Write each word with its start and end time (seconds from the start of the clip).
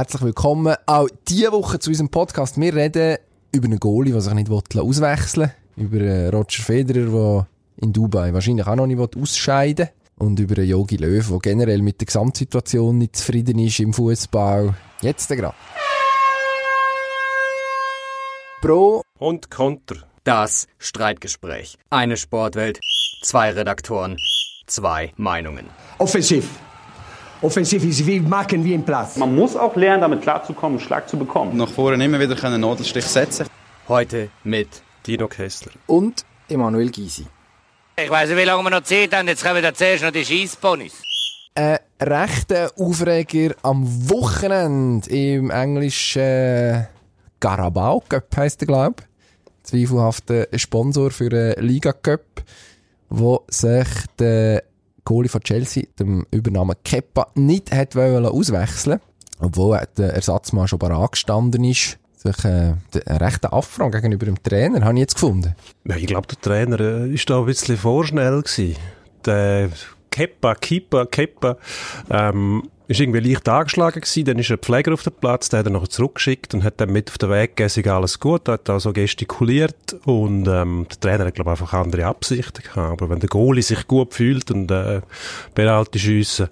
Herzlich 0.00 0.22
willkommen 0.22 0.74
auch 0.86 1.08
diese 1.28 1.52
Woche 1.52 1.78
zu 1.78 1.90
unserem 1.90 2.08
Podcast. 2.08 2.58
Wir 2.58 2.74
reden 2.74 3.18
über 3.52 3.66
einen 3.66 3.78
Goalie, 3.78 4.12
der 4.12 4.22
sich 4.22 4.32
nicht 4.32 4.50
auswechseln 4.50 5.50
will. 5.76 5.84
Über 5.84 6.00
äh, 6.00 6.28
Roger 6.28 6.62
Federer, 6.62 7.10
der 7.10 7.46
in 7.82 7.92
Dubai 7.92 8.32
wahrscheinlich 8.32 8.66
auch 8.66 8.76
noch 8.76 8.86
nicht 8.86 8.98
ausscheiden 8.98 9.88
will. 10.16 10.26
Und 10.26 10.40
über 10.40 10.56
einen 10.56 10.70
Yogi 10.70 10.96
Löw, 10.96 11.28
der 11.28 11.38
generell 11.40 11.82
mit 11.82 12.00
der 12.00 12.06
Gesamtsituation 12.06 12.96
nicht 12.96 13.14
zufrieden 13.16 13.58
ist 13.58 13.78
im 13.78 13.92
Fußball. 13.92 14.74
Jetzt 15.02 15.28
gerade. 15.28 15.54
Pro 18.62 19.02
und 19.18 19.50
Konter. 19.50 19.96
Das 20.24 20.66
Streitgespräch. 20.78 21.76
Eine 21.90 22.16
Sportwelt, 22.16 22.80
zwei 23.20 23.50
Redaktoren, 23.50 24.16
zwei 24.66 25.12
Meinungen. 25.18 25.66
Offensiv. 25.98 26.48
Offensiv 27.42 27.82
ist 27.84 28.06
wie 28.06 28.20
machen 28.20 28.62
wie 28.62 28.74
im 28.74 28.82
Platz. 28.84 29.16
Man 29.16 29.34
muss 29.34 29.56
auch 29.56 29.74
lernen, 29.74 30.02
damit 30.02 30.20
klarzukommen, 30.20 30.78
Schlag 30.78 31.08
zu 31.08 31.16
bekommen. 31.16 31.56
Nach 31.56 31.70
vorne 31.70 32.04
immer 32.04 32.20
wieder 32.20 32.42
einen 32.44 32.60
Nadelstich 32.60 33.06
setzen. 33.06 33.46
Heute 33.88 34.28
mit 34.44 34.82
Dino 35.06 35.26
Kessler 35.26 35.72
und 35.86 36.26
Emanuel 36.48 36.90
Gysi. 36.90 37.26
Ich 37.96 38.10
weiß 38.10 38.28
nicht, 38.28 38.38
wie 38.38 38.44
lange 38.44 38.62
wir 38.62 38.70
noch 38.70 38.82
Zeit 38.82 39.14
haben. 39.14 39.26
Jetzt 39.26 39.42
kommen 39.42 39.62
wir 39.62 39.72
zuerst 39.72 40.02
noch 40.02 40.10
die 40.10 40.24
Scheissponys. 40.24 41.02
Ein 41.54 41.78
rechter 41.98 42.72
Aufreger 42.78 43.54
am 43.62 43.86
Wochenende 44.10 45.08
im 45.08 45.50
englischen 45.50 46.20
äh, 46.20 46.84
Carabao 47.40 48.02
Cup 48.06 48.36
heisst 48.36 48.62
er, 48.62 48.66
glaube 48.66 48.96
ich. 49.00 49.06
Zweifelhafter 49.62 50.46
Sponsor 50.56 51.10
für 51.10 51.30
den 51.30 51.54
Liga 51.64 51.92
Cup, 51.94 52.42
wo 53.08 53.44
sich 53.48 53.88
der 54.18 54.62
Goalie 55.10 55.28
von 55.28 55.40
Chelsea, 55.40 55.84
dem 55.98 56.24
Übernamen 56.30 56.76
Kepa, 56.84 57.26
nicht 57.34 57.72
hat 57.72 57.96
auswechseln 57.96 59.00
obwohl 59.40 59.80
der 59.96 60.14
Ersatzmann 60.14 60.68
schon 60.68 60.78
bereit 60.78 61.12
gestanden 61.12 61.64
ist. 61.64 61.98
Sich, 62.14 62.44
äh, 62.44 62.74
ein 63.06 63.16
rechter 63.16 63.52
Affront 63.52 63.92
gegenüber 63.94 64.26
dem 64.26 64.40
Trainer, 64.42 64.84
habe 64.84 64.94
ich 64.94 65.00
jetzt 65.00 65.14
gefunden. 65.14 65.56
Ja, 65.84 65.96
ich 65.96 66.06
glaube, 66.06 66.28
der 66.28 66.40
Trainer 66.40 66.78
äh, 66.78 67.10
ist 67.12 67.28
da 67.28 67.38
ein 67.40 67.46
bisschen 67.46 67.78
vorschnell 67.78 68.42
gewesen. 68.42 68.76
Der 69.24 69.70
Kepa, 70.10 70.54
Kepa, 70.54 71.06
Kepa, 71.06 71.56
ähm, 72.10 72.62
ist 72.88 72.98
irgendwie 72.98 73.20
leicht 73.20 73.48
angeschlagen 73.48 74.00
gewesen, 74.00 74.24
dann 74.24 74.38
ist 74.38 74.50
ein 74.50 74.58
Pfleger 74.58 74.92
auf 74.92 75.04
dem 75.04 75.12
Platz, 75.12 75.48
der 75.48 75.60
hat 75.60 75.66
er 75.66 75.70
noch 75.70 75.86
zurückgeschickt 75.86 76.54
und 76.54 76.64
hat 76.64 76.80
dann 76.80 76.90
mit 76.90 77.08
auf 77.08 77.18
den 77.18 77.30
Weg 77.30 77.56
gegeben, 77.56 77.90
alles 77.90 78.18
gut, 78.18 78.48
hat 78.48 78.68
da 78.68 78.80
so 78.80 78.92
gestikuliert 78.92 79.94
und 80.04 80.48
ähm, 80.48 80.86
der 80.90 81.00
Trainer 81.00 81.26
hat 81.26 81.34
glaube 81.36 81.52
ich 81.52 81.60
einfach 81.60 81.72
andere 81.72 82.06
Absichten 82.06 82.62
gehabt, 82.62 83.00
aber 83.00 83.08
wenn 83.08 83.20
der 83.20 83.28
Goalie 83.28 83.62
sich 83.62 83.86
gut 83.86 84.14
fühlt 84.14 84.50
und 84.50 84.70
äh, 84.72 85.02
Penalty 85.54 86.00
schiessen, 86.00 86.48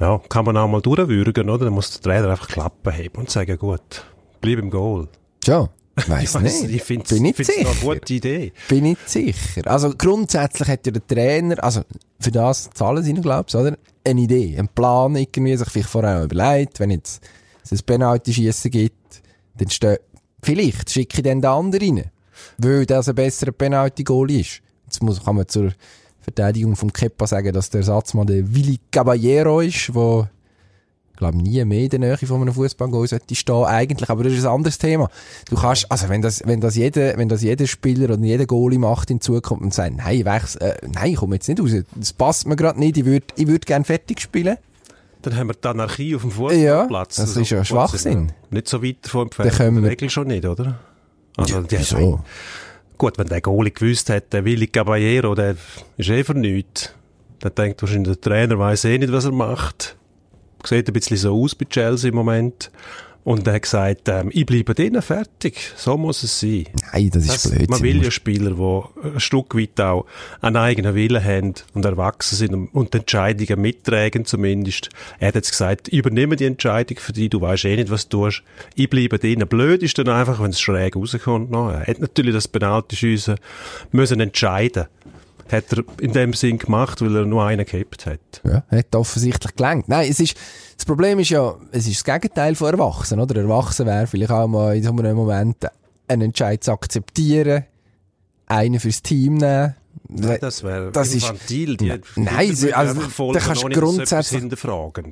ja, 0.00 0.20
kann 0.28 0.44
man 0.44 0.56
auch 0.56 0.68
mal 0.68 0.80
durchwürgen, 0.80 1.48
oder? 1.48 1.64
Dann 1.66 1.74
muss 1.74 1.90
der 1.90 2.02
Trainer 2.02 2.30
einfach 2.30 2.48
Klappen 2.48 2.92
heben 2.92 3.18
und 3.18 3.30
sagen, 3.30 3.58
gut, 3.58 4.04
bleib 4.40 4.58
im 4.58 4.70
Goal. 4.70 5.08
Ja. 5.44 5.68
Weiss 6.08 6.34
ich 6.34 6.40
nicht. 6.40 6.70
Ich 6.74 6.82
finde 6.82 7.04
es 7.06 7.48
eine 7.50 7.74
gute 7.80 8.14
Idee. 8.14 8.52
Bin 8.68 8.84
nicht 8.84 9.08
sicher. 9.08 9.62
Also 9.64 9.94
grundsätzlich 9.96 10.68
hat 10.68 10.86
ja 10.86 10.92
der 10.92 11.06
Trainer, 11.06 11.62
also 11.64 11.82
für 12.20 12.30
das 12.30 12.70
zahlen 12.74 13.02
sie 13.02 13.14
glaubst 13.14 13.54
du, 13.54 13.58
oder? 13.58 13.78
Eine 14.04 14.20
Idee, 14.20 14.56
einen 14.58 14.68
Plan 14.68 15.16
irgendwie, 15.16 15.56
sich 15.56 15.68
vielleicht 15.68 15.88
vorher 15.88 16.22
überlegt, 16.22 16.80
wenn 16.80 16.90
jetzt 16.90 17.22
es 17.64 17.72
ein 17.72 17.84
Penalty-Schiessen 17.84 18.70
gibt, 18.70 19.22
dann 19.56 19.70
steht, 19.70 20.00
vielleicht 20.42 20.90
schicke 20.90 21.18
ich 21.18 21.22
dann 21.24 21.40
den 21.40 21.50
anderen 21.50 21.98
rein. 21.98 22.10
Weil 22.58 22.86
das 22.86 23.08
ein 23.08 23.14
besserer 23.14 23.52
Penalty-Goal 23.52 24.30
ist. 24.30 24.60
Jetzt 24.84 25.02
muss, 25.02 25.24
kann 25.24 25.36
man 25.36 25.48
zur 25.48 25.72
Verteidigung 26.20 26.76
von 26.76 26.92
Kepa 26.92 27.26
sagen, 27.26 27.52
dass 27.52 27.70
der 27.70 27.80
Ersatzmann 27.80 28.26
der 28.26 28.54
Willi 28.54 28.78
Caballero 28.90 29.60
ist, 29.60 29.90
der 29.94 30.30
glaube 31.16 31.38
nie 31.38 31.64
mehr 31.64 31.84
in 31.84 31.88
der 31.90 31.98
Nähe 31.98 32.16
von 32.18 32.42
einem 32.42 32.54
Fußballgoal 32.54 33.06
sollte 33.06 33.34
stehen, 33.34 33.64
eigentlich. 33.64 34.10
Aber 34.10 34.24
das 34.24 34.32
ist 34.32 34.44
ein 34.44 34.52
anderes 34.52 34.78
Thema. 34.78 35.08
Du 35.48 35.56
kannst, 35.56 35.90
also 35.90 36.08
wenn 36.08 36.22
das, 36.22 36.42
wenn 36.46 36.60
das 36.60 36.76
jeder, 36.76 37.16
wenn 37.16 37.28
das 37.28 37.42
jeder 37.42 37.66
Spieler 37.66 38.14
oder 38.14 38.22
jeder 38.22 38.46
Goalie 38.46 38.78
macht 38.78 39.10
in 39.10 39.20
Zukunft 39.20 39.62
und 39.62 39.74
sagt, 39.74 39.96
nein, 39.96 40.24
wechsel, 40.24 40.62
äh, 40.62 40.76
nein, 40.86 41.12
ich 41.12 41.16
komme 41.16 41.36
jetzt 41.36 41.48
nicht 41.48 41.60
raus. 41.60 41.70
Das 41.94 42.12
passt 42.12 42.46
mir 42.46 42.56
gerade 42.56 42.78
nicht. 42.78 42.96
Ich 42.96 43.04
würde, 43.04 43.26
ich 43.36 43.46
würde 43.46 43.64
gerne 43.66 43.84
fertig 43.84 44.20
spielen. 44.20 44.56
Dann 45.22 45.36
haben 45.36 45.48
wir 45.48 45.54
die 45.54 45.68
Anarchie 45.68 46.14
auf 46.14 46.22
dem 46.22 46.30
Fußballplatz. 46.30 47.16
Ja, 47.16 47.24
das 47.24 47.28
also, 47.28 47.40
ist 47.40 47.50
ja 47.50 47.64
Schwachsinn. 47.64 48.32
Nicht 48.50 48.68
so 48.68 48.82
weit 48.82 49.06
von 49.06 49.22
entfernt. 49.22 49.58
Dann 49.58 49.82
wir 49.82 49.90
Regel 49.90 50.10
schon 50.10 50.28
nicht, 50.28 50.44
oder? 50.44 50.78
Also, 51.36 51.60
ja, 51.60 51.64
wieso? 51.68 52.20
Gut, 52.98 53.18
wenn 53.18 53.26
der 53.26 53.40
Goalie 53.40 53.72
gewusst 53.72 54.08
hat, 54.08 54.32
der 54.32 54.44
Willi 54.44 54.68
Caballero, 54.68 55.34
der 55.34 55.56
ist 55.96 56.08
eh 56.08 56.24
für 56.24 56.34
nichts. 56.34 56.94
Dann 57.40 57.54
denkt 57.54 57.82
wahrscheinlich 57.82 58.16
der 58.16 58.20
Trainer 58.20 58.58
weiß 58.58 58.84
eh 58.86 58.98
nicht, 58.98 59.12
was 59.12 59.26
er 59.26 59.32
macht 59.32 59.96
sieht 60.66 60.88
ein 60.88 60.92
bisschen 60.92 61.16
so 61.16 61.42
aus 61.42 61.54
bei 61.54 61.66
Chelsea 61.66 62.10
im 62.10 62.16
Moment. 62.16 62.70
Und 63.26 63.44
er 63.48 63.54
hat 63.54 63.62
gesagt, 63.62 64.08
ähm, 64.08 64.30
ich 64.32 64.46
bleibe 64.46 64.72
drinnen 64.72 65.02
fertig. 65.02 65.72
So 65.74 65.96
muss 65.96 66.22
es 66.22 66.38
sein. 66.38 66.66
Nein, 66.92 67.10
das 67.10 67.24
ist 67.24 67.44
das, 67.44 67.50
Blödsinn. 67.50 67.70
Man 67.70 67.82
will 67.82 68.04
ja 68.04 68.10
Spieler, 68.12 68.52
die 68.52 69.08
ein 69.08 69.18
Stück 69.18 69.56
weit 69.56 69.80
auch 69.80 70.06
einen 70.40 70.54
eigenen 70.54 70.94
Willen 70.94 71.24
haben 71.24 71.54
und 71.74 71.84
erwachsen 71.84 72.36
sind 72.36 72.54
und 72.72 72.94
die 72.94 72.98
Entscheidungen 72.98 73.60
mittragen 73.60 74.26
zumindest. 74.26 74.90
Er 75.18 75.28
hat 75.28 75.34
jetzt 75.34 75.50
gesagt, 75.50 75.88
ich 75.88 75.94
übernehme 75.94 76.36
die 76.36 76.44
Entscheidung 76.44 76.98
für 76.98 77.12
dich, 77.12 77.30
du 77.30 77.40
weißt 77.40 77.64
eh 77.64 77.74
nicht, 77.74 77.90
was 77.90 78.08
du 78.08 78.26
tust. 78.26 78.44
Ich 78.76 78.88
bleibe 78.88 79.18
drinnen. 79.18 79.48
Blöd 79.48 79.82
ist 79.82 79.98
dann 79.98 80.08
einfach, 80.08 80.40
wenn 80.40 80.50
es 80.50 80.60
schräg 80.60 80.94
rauskommt. 80.94 81.50
No, 81.50 81.68
er 81.70 81.84
hat 81.84 81.98
natürlich 81.98 82.32
das 82.32 82.46
Penalty-Schiessen 82.46 83.40
müssen 83.90 84.20
entscheiden 84.20 84.86
hat 85.52 85.72
er 85.72 85.84
in 86.00 86.12
dem 86.12 86.32
Sinn 86.32 86.58
gemacht, 86.58 87.00
weil 87.00 87.16
er 87.16 87.24
nur 87.24 87.44
einen 87.44 87.64
gehabt 87.64 88.06
hat. 88.06 88.42
Ja, 88.44 88.64
hat 88.70 88.94
offensichtlich 88.94 89.54
gelangt. 89.54 89.88
Nein, 89.88 90.08
es 90.10 90.20
ist, 90.20 90.36
das 90.76 90.84
Problem 90.84 91.18
ist 91.18 91.30
ja, 91.30 91.54
es 91.72 91.86
ist 91.86 92.06
das 92.06 92.20
Gegenteil 92.20 92.54
von 92.54 92.72
Erwachsenen, 92.72 93.22
oder? 93.22 93.40
Erwachsen 93.40 93.86
wäre 93.86 94.06
vielleicht 94.06 94.32
auch 94.32 94.46
mal 94.46 94.76
in 94.76 94.82
so 94.82 94.90
einem 94.90 95.16
Moment 95.16 95.66
einen 96.08 96.22
Entscheid 96.22 96.62
zu 96.62 96.72
akzeptieren, 96.72 97.64
einen 98.46 98.80
fürs 98.80 99.02
Team 99.02 99.34
nehmen, 99.34 99.74
Nein, 100.08 100.38
das 100.40 100.62
wäre 100.62 100.86
infantil. 100.86 101.76
Die, 101.76 101.92
nein, 102.16 102.54
die 102.54 102.72
also, 102.72 103.32
da 103.32 103.40
kannst 103.40 103.62
du 103.62 103.68
grundsätzlich... 103.68 104.42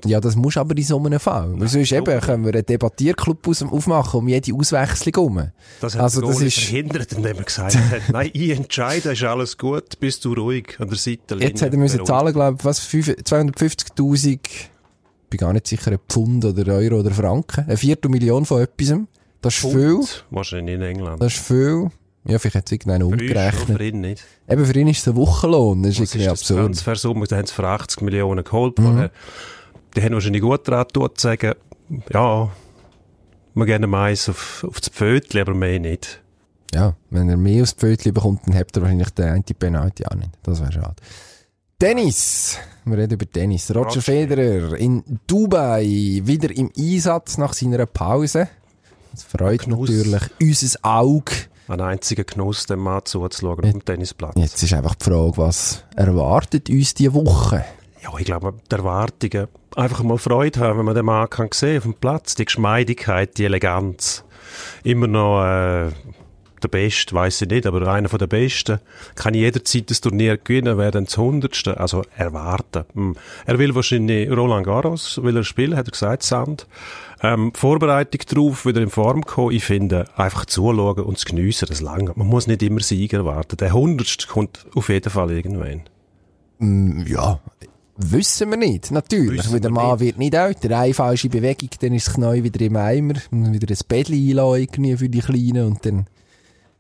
Ja, 0.06 0.21
das 0.21 0.37
musst 0.37 0.56
aber 0.56 0.77
in 0.77 0.84
so 0.84 0.99
einem 0.99 1.21
Fall. 1.21 1.49
Nein, 1.49 1.69
sonst 1.69 1.93
eben, 1.93 2.21
können 2.21 2.44
wir 2.44 2.55
einen 2.55 2.66
Debattierclub 2.66 3.47
aufmachen 3.49 4.21
um 4.21 4.28
jede 4.28 4.54
Auswechslung 4.54 5.15
herum. 5.15 5.50
Das 5.81 5.94
hat 5.94 6.03
also, 6.03 6.21
das 6.21 6.41
ist 6.41 6.59
verhindert, 6.59 7.12
indem 7.12 7.37
er 7.37 7.44
gesagt 7.44 7.77
hat, 7.77 8.03
nein, 8.12 8.31
ich 8.33 8.50
entscheide, 8.50 9.12
ist 9.12 9.22
alles 9.25 9.59
gut, 9.59 9.99
bist 9.99 10.25
du 10.25 10.34
ruhig 10.34 10.77
an 10.78 10.88
der 10.88 10.99
Seite. 10.99 11.37
Jetzt 11.38 11.62
hätte 11.62 11.77
er 11.77 11.78
müssen 11.78 12.04
zahlen, 12.04 12.33
glaube 12.33 12.59
ich, 12.59 12.65
was, 12.65 12.88
250'000, 12.88 14.38
ich 14.44 14.71
bin 15.31 15.38
gar 15.38 15.53
nicht 15.53 15.66
sicher, 15.66 15.99
Pfund 16.09 16.44
oder 16.44 16.75
Euro 16.75 17.00
oder 17.00 17.10
Franken. 17.10 17.65
Eine 17.65 17.77
Viertelmillion 17.77 18.44
von 18.44 18.62
etwas. 18.62 18.94
Das 19.41 19.54
ist 19.54 19.60
Pfund, 19.60 19.75
viel. 19.75 20.00
Wahrscheinlich 20.31 20.77
in 20.77 20.83
England. 20.83 21.22
Das 21.22 21.34
ist 21.34 21.47
viel. 21.47 21.91
Ja, 22.26 22.38
vielleicht 22.38 22.56
hat 22.56 22.66
es 22.66 22.72
irgendeinen 22.72 23.02
umgerechnet. 23.02 23.76
Für 23.76 23.84
ihn 23.84 24.00
nicht. 24.00 24.24
Eben, 24.48 24.64
für 24.64 24.78
ihn 24.78 24.88
ist 24.88 25.00
es 25.00 25.08
ein 25.08 25.16
Wochenlohn. 25.16 25.82
Das 25.82 25.98
ist 25.98 26.00
Was 26.00 26.14
ist 26.14 26.28
absurd. 26.28 26.60
Transfersumme, 26.60 27.26
da 27.26 27.36
haben 27.36 27.46
sie 27.46 27.52
für 27.52 27.66
80 27.66 28.00
Millionen 28.00 28.42
geholt. 28.42 28.78
Mhm. 28.78 29.10
Die 29.94 30.02
haben 30.02 30.14
wahrscheinlich 30.14 30.42
gut 30.42 30.66
daran 30.66 30.86
zu 30.92 31.08
sagen, 31.16 31.54
ja, 32.12 32.50
wir 33.54 33.66
gehen 33.66 33.88
Mais 33.90 34.28
auf, 34.28 34.64
auf 34.66 34.80
das 34.80 34.88
Pfötchen, 34.88 35.40
aber 35.42 35.54
mehr 35.54 35.78
nicht. 35.78 36.22
Ja, 36.74 36.96
wenn 37.10 37.28
er 37.28 37.36
mehr 37.36 37.62
aufs 37.62 37.72
Pfötchen 37.72 38.12
bekommt, 38.12 38.41
dann 38.46 38.56
habt 38.56 38.76
ihr 38.76 38.82
wahrscheinlich 38.82 39.10
den 39.10 39.28
Anti-Penalty 39.28 40.06
auch 40.06 40.16
nicht. 40.16 40.30
Das 40.42 40.60
wäre 40.60 40.72
schade. 40.72 40.96
Tennis. 41.78 42.58
Wir 42.84 42.98
reden 42.98 43.14
über 43.14 43.30
Tennis. 43.30 43.70
Roger, 43.70 43.80
Roger 43.88 44.02
Federer 44.02 44.76
in 44.76 45.04
Dubai 45.26 45.84
wieder 46.24 46.50
im 46.56 46.70
Einsatz 46.76 47.38
nach 47.38 47.52
seiner 47.52 47.86
Pause. 47.86 48.48
Das 49.12 49.22
freut 49.22 49.66
natürlich 49.68 50.22
unser 50.41 50.78
Auge 50.82 51.32
ein 51.69 51.80
einziger 51.80 52.25
Genuss, 52.25 52.66
dem 52.66 52.80
Mann 52.80 53.04
zuzuschauen 53.04 53.64
auf 53.64 53.70
dem 53.70 53.84
Tennisplatz. 53.84 54.34
Jetzt 54.36 54.62
ist 54.62 54.72
einfach 54.75 54.94
die 54.94 55.04
Frage, 55.04 55.36
was 55.36 55.84
erwartet 55.97 56.69
uns 56.69 56.94
diese 56.94 57.14
Woche? 57.14 57.64
Ja, 58.02 58.10
ich 58.19 58.26
glaube, 58.26 58.54
die 58.70 58.75
Erwartungen, 58.75 59.48
einfach 59.76 60.03
mal 60.03 60.19
Freude 60.19 60.60
haben, 60.60 60.78
wenn 60.78 60.84
man 60.84 60.94
den 60.94 61.06
Mann 61.06 61.30
kann 61.30 61.48
sehen 61.53 61.78
auf 61.78 61.84
dem 61.84 61.94
Platz, 61.94 62.34
die 62.34 62.44
Geschmeidigkeit, 62.44 63.38
die 63.38 63.44
Eleganz. 63.44 64.24
Immer 64.83 65.06
noch 65.06 65.42
äh, 65.42 65.91
der 66.65 66.68
Beste, 66.68 67.15
weiß 67.15 67.42
ich 67.42 67.48
nicht, 67.48 67.66
aber 67.66 67.86
einer 67.86 68.09
von 68.09 68.18
der 68.18 68.27
Besten. 68.27 68.80
Kann 69.15 69.34
jederzeit 69.34 69.91
das 69.91 70.00
Turnier 70.00 70.36
gewinnen, 70.36 70.78
wäre 70.78 70.91
dann 70.91 71.04
das 71.04 71.16
Hundertste. 71.16 71.78
Also 71.78 72.03
erwarten. 72.16 72.84
Hm. 72.94 73.16
Er 73.47 73.59
will 73.59 73.74
wahrscheinlich 73.74 74.30
Roland 74.30 74.66
Garros, 74.66 75.22
will 75.22 75.36
er 75.36 75.44
spielen, 75.44 75.77
hat 75.77 75.89
er 75.89 75.92
gesagt, 75.92 76.22
Sand. 76.22 76.66
Ähm, 77.24 77.53
Vorbereitung 77.54 78.21
darauf, 78.28 78.66
wieder 78.66 78.82
in 78.82 78.91
Form 78.91 79.22
kommen, 79.24 79.53
ich 79.53 79.65
finde, 79.65 80.06
einfach 80.15 80.44
zuschauen 80.44 81.04
und 81.04 81.18
zu 81.18 81.24
geniessen, 81.24 81.66
das 81.68 81.80
lange. 81.80 82.12
Man 82.16 82.26
muss 82.26 82.47
nicht 82.47 82.62
immer 82.62 82.80
Sieger 82.80 83.18
erwarten. 83.18 83.56
Der 83.56 83.72
Hundertste 83.72 84.26
kommt 84.26 84.66
auf 84.74 84.91
jeden 84.91 85.09
Fall 85.09 85.30
irgendwann. 85.30 85.84
Mm, 86.59 87.06
ja, 87.06 87.41
Wissen 87.97 88.50
wir 88.50 88.56
nicht, 88.56 88.91
natürlich. 88.91 89.44
Wissen 89.44 89.62
der 89.62 89.71
Mann 89.71 90.00
wird 90.00 90.18
nicht 90.18 90.34
älter. 90.34 90.76
Eine 90.76 90.92
falsche 90.92 91.28
Bewegung, 91.28 91.71
dann 91.80 91.94
ist 91.94 92.09
das 92.09 92.15
Knie 92.15 92.42
wieder 92.42 92.60
im 92.60 92.76
Eimer. 92.76 93.15
Wieder 93.30 93.72
ein 93.72 93.78
Bettchen 93.88 94.15
einladen 94.15 94.98
für 94.98 95.09
die 95.09 95.20
Kleinen 95.20 95.66
und 95.66 95.86
dann 95.86 96.06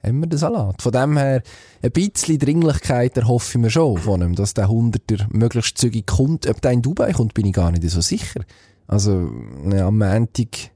haben 0.02 0.20
wir 0.20 0.26
den 0.26 0.38
Salat. 0.38 0.82
Von 0.82 0.92
dem 0.92 1.16
her, 1.16 1.42
ein 1.82 1.92
bisschen 1.92 2.38
Dringlichkeit 2.38 3.16
erhoffe 3.16 3.52
ich 3.52 3.62
mir 3.62 3.70
schon 3.70 3.96
von 3.98 4.22
ihm, 4.22 4.34
dass 4.34 4.54
der 4.54 4.68
Hunderter 4.68 5.28
möglichst 5.30 5.78
zügig 5.78 6.06
kommt. 6.06 6.48
Ob 6.48 6.60
der 6.60 6.72
in 6.72 6.82
Dubai 6.82 7.12
kommt, 7.12 7.32
bin 7.32 7.46
ich 7.46 7.54
gar 7.54 7.70
nicht 7.70 7.88
so 7.88 8.00
sicher. 8.00 8.40
Also, 8.86 9.30
ne, 9.62 9.82
am 9.82 9.98
Montag 9.98 10.70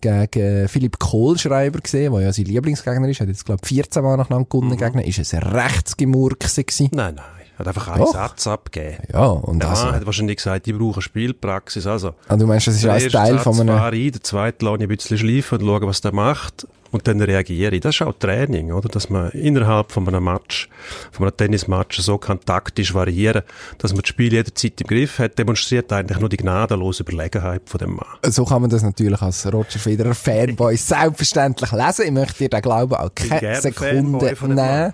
gegen 0.00 0.68
Philipp 0.68 0.98
Kohlschreiber 0.98 1.80
gesehen, 1.80 2.12
der 2.12 2.22
ja 2.22 2.32
sein 2.32 2.44
Lieblingsgegner 2.44 3.08
ist. 3.08 3.20
Hat 3.20 3.28
jetzt, 3.28 3.44
glaube 3.44 3.60
ich, 3.62 3.68
14 3.68 4.02
Mal 4.02 4.16
nacheinander 4.16 4.48
gewonnen 4.48 4.70
mhm. 4.70 4.76
Gegner. 4.76 5.04
Ist 5.04 5.18
es 5.18 5.34
ein 5.34 5.42
Rechtsgemurkse 5.42 6.64
gewesen? 6.64 6.90
Nein, 6.92 7.16
nein. 7.16 7.24
Er 7.56 7.60
hat 7.60 7.68
einfach 7.68 7.88
einen 7.88 8.04
Doch. 8.04 8.12
Satz 8.12 8.46
abgegeben. 8.46 9.02
Ja, 9.12 9.26
und 9.28 9.60
der 9.60 9.70
also... 9.70 9.90
Hat 9.90 10.04
wahrscheinlich 10.04 10.36
gesagt, 10.36 10.68
ich 10.68 10.76
brauche 10.76 11.00
Spielpraxis. 11.00 11.86
Also, 11.86 12.12
ah, 12.28 12.36
du 12.36 12.46
meinst, 12.46 12.66
das 12.66 12.76
ist 12.76 12.84
als 12.84 13.08
Teil 13.08 13.34
Satz 13.34 13.44
von 13.44 13.60
einem... 13.60 13.76
Rein, 13.76 14.12
der 14.12 14.22
zweite 14.22 14.64
lasse 14.64 14.76
ich 14.76 14.82
ein 14.82 14.88
bisschen 14.88 15.18
schleifen 15.18 15.58
und 15.58 15.66
schaue, 15.66 15.86
was 15.86 16.02
der 16.02 16.12
macht. 16.12 16.68
Und 16.90 17.06
dann 17.08 17.20
reagiere 17.20 17.74
ich. 17.74 17.80
Das 17.80 17.94
ist 17.94 18.02
auch 18.02 18.14
Training, 18.18 18.72
oder? 18.72 18.88
Dass 18.88 19.10
man 19.10 19.30
innerhalb 19.30 19.92
von 19.92 20.06
einem 20.08 20.24
Match, 20.24 20.68
von 21.12 21.26
einem 21.26 21.36
Tennismatch 21.36 22.00
so 22.00 22.18
kann 22.18 22.40
taktisch 22.40 22.94
variieren, 22.94 23.42
dass 23.78 23.92
man 23.92 24.02
das 24.02 24.08
Spiel 24.08 24.32
jederzeit 24.32 24.80
im 24.80 24.86
Griff 24.86 25.18
hat, 25.18 25.38
demonstriert 25.38 25.92
eigentlich 25.92 26.18
nur 26.18 26.28
die 26.28 26.36
gnadenlose 26.36 27.02
Überlegenheit 27.02 27.62
von 27.66 27.78
dem 27.78 27.96
Mann. 27.96 28.06
So 28.22 28.44
kann 28.44 28.62
man 28.62 28.70
das 28.70 28.82
natürlich 28.82 29.20
als 29.20 29.46
Roger 29.52 29.78
Federer 29.78 30.14
Fanboy 30.14 30.76
selbstverständlich 30.76 31.72
lesen. 31.72 32.04
Ich 32.06 32.12
möchte 32.12 32.38
dir 32.38 32.48
da 32.48 32.60
glauben 32.60 32.94
auch 32.94 33.14
keine 33.14 33.60
Sekunde 33.60 34.36
nehmen. 34.42 34.92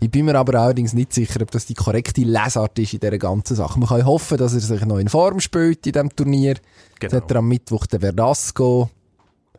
Ich 0.00 0.10
bin 0.10 0.26
mir 0.26 0.36
aber 0.36 0.60
allerdings 0.60 0.92
nicht 0.92 1.12
sicher, 1.12 1.40
ob 1.42 1.50
das 1.50 1.66
die 1.66 1.74
korrekte 1.74 2.20
Lesart 2.22 2.78
ist 2.78 2.94
in 2.94 3.00
dieser 3.00 3.18
ganzen 3.18 3.56
Sache. 3.56 3.78
Man 3.78 3.88
kann 3.88 4.04
hoffen, 4.06 4.38
dass 4.38 4.54
er 4.54 4.60
sich 4.60 4.84
noch 4.84 4.98
in 4.98 5.08
Form 5.08 5.40
spielt 5.40 5.86
in 5.86 5.92
diesem 5.92 6.14
Turnier. 6.14 6.54
Genau. 6.54 7.12
Jetzt 7.12 7.14
hat 7.14 7.30
er 7.30 7.36
am 7.38 7.48
Mittwoch 7.48 7.86
den 7.86 8.00
Verdasco. 8.00 8.90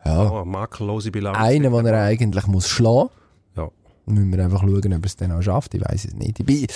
Ja. 0.04 0.30
Oh, 0.30 0.44
makellose 0.44 1.10
Bilanz. 1.10 1.38
Einen, 1.38 1.72
den 1.72 1.86
er 1.86 2.04
eigentlich 2.04 2.46
muss 2.46 2.68
schlagen. 2.68 3.10
Ja. 3.56 3.68
Müssen 4.06 4.32
wir 4.32 4.44
einfach 4.44 4.60
schauen, 4.60 4.76
ob 4.76 4.82
er 4.82 5.04
es 5.04 5.16
dann 5.16 5.32
auch 5.32 5.42
schafft. 5.42 5.74
Ich 5.74 5.82
weiß 5.82 6.06
es 6.06 6.14
nicht. 6.14 6.40
Ich 6.48 6.66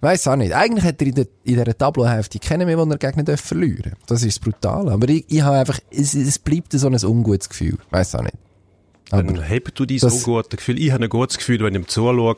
weiß 0.00 0.28
auch 0.28 0.36
nicht. 0.36 0.52
Eigentlich 0.52 0.84
hat 0.84 1.00
er 1.00 1.06
in, 1.08 1.14
der, 1.14 1.26
in 1.44 1.54
dieser 1.56 1.76
Tableauhälfte 1.76 2.38
keinen 2.38 2.66
mehr, 2.66 2.76
den 2.76 2.90
er 2.90 2.98
gegen 2.98 3.24
nicht 3.24 3.40
verlieren. 3.40 3.92
Das 4.06 4.22
ist 4.22 4.40
brutal. 4.40 4.88
Aber 4.88 5.08
ich, 5.08 5.24
ich 5.28 5.42
habe 5.42 5.56
einfach, 5.56 5.80
es, 5.90 6.14
es 6.14 6.38
bleibt 6.38 6.72
so 6.72 6.86
ein 6.86 6.94
ungutes 7.04 7.48
Gefühl. 7.48 7.78
Weiß 7.90 8.14
auch 8.14 8.22
nicht. 8.22 8.36
Dann 9.10 9.42
hebt 9.42 9.78
du 9.78 9.86
dein 9.86 9.98
so 9.98 10.10
gutes 10.10 10.50
Gefühl. 10.50 10.78
Ich 10.78 10.92
habe 10.92 11.04
ein 11.04 11.08
gutes 11.08 11.38
Gefühl, 11.38 11.60
wenn 11.60 11.74
ich 11.74 11.80
ihm 11.80 11.88
zuschaue. 11.88 12.36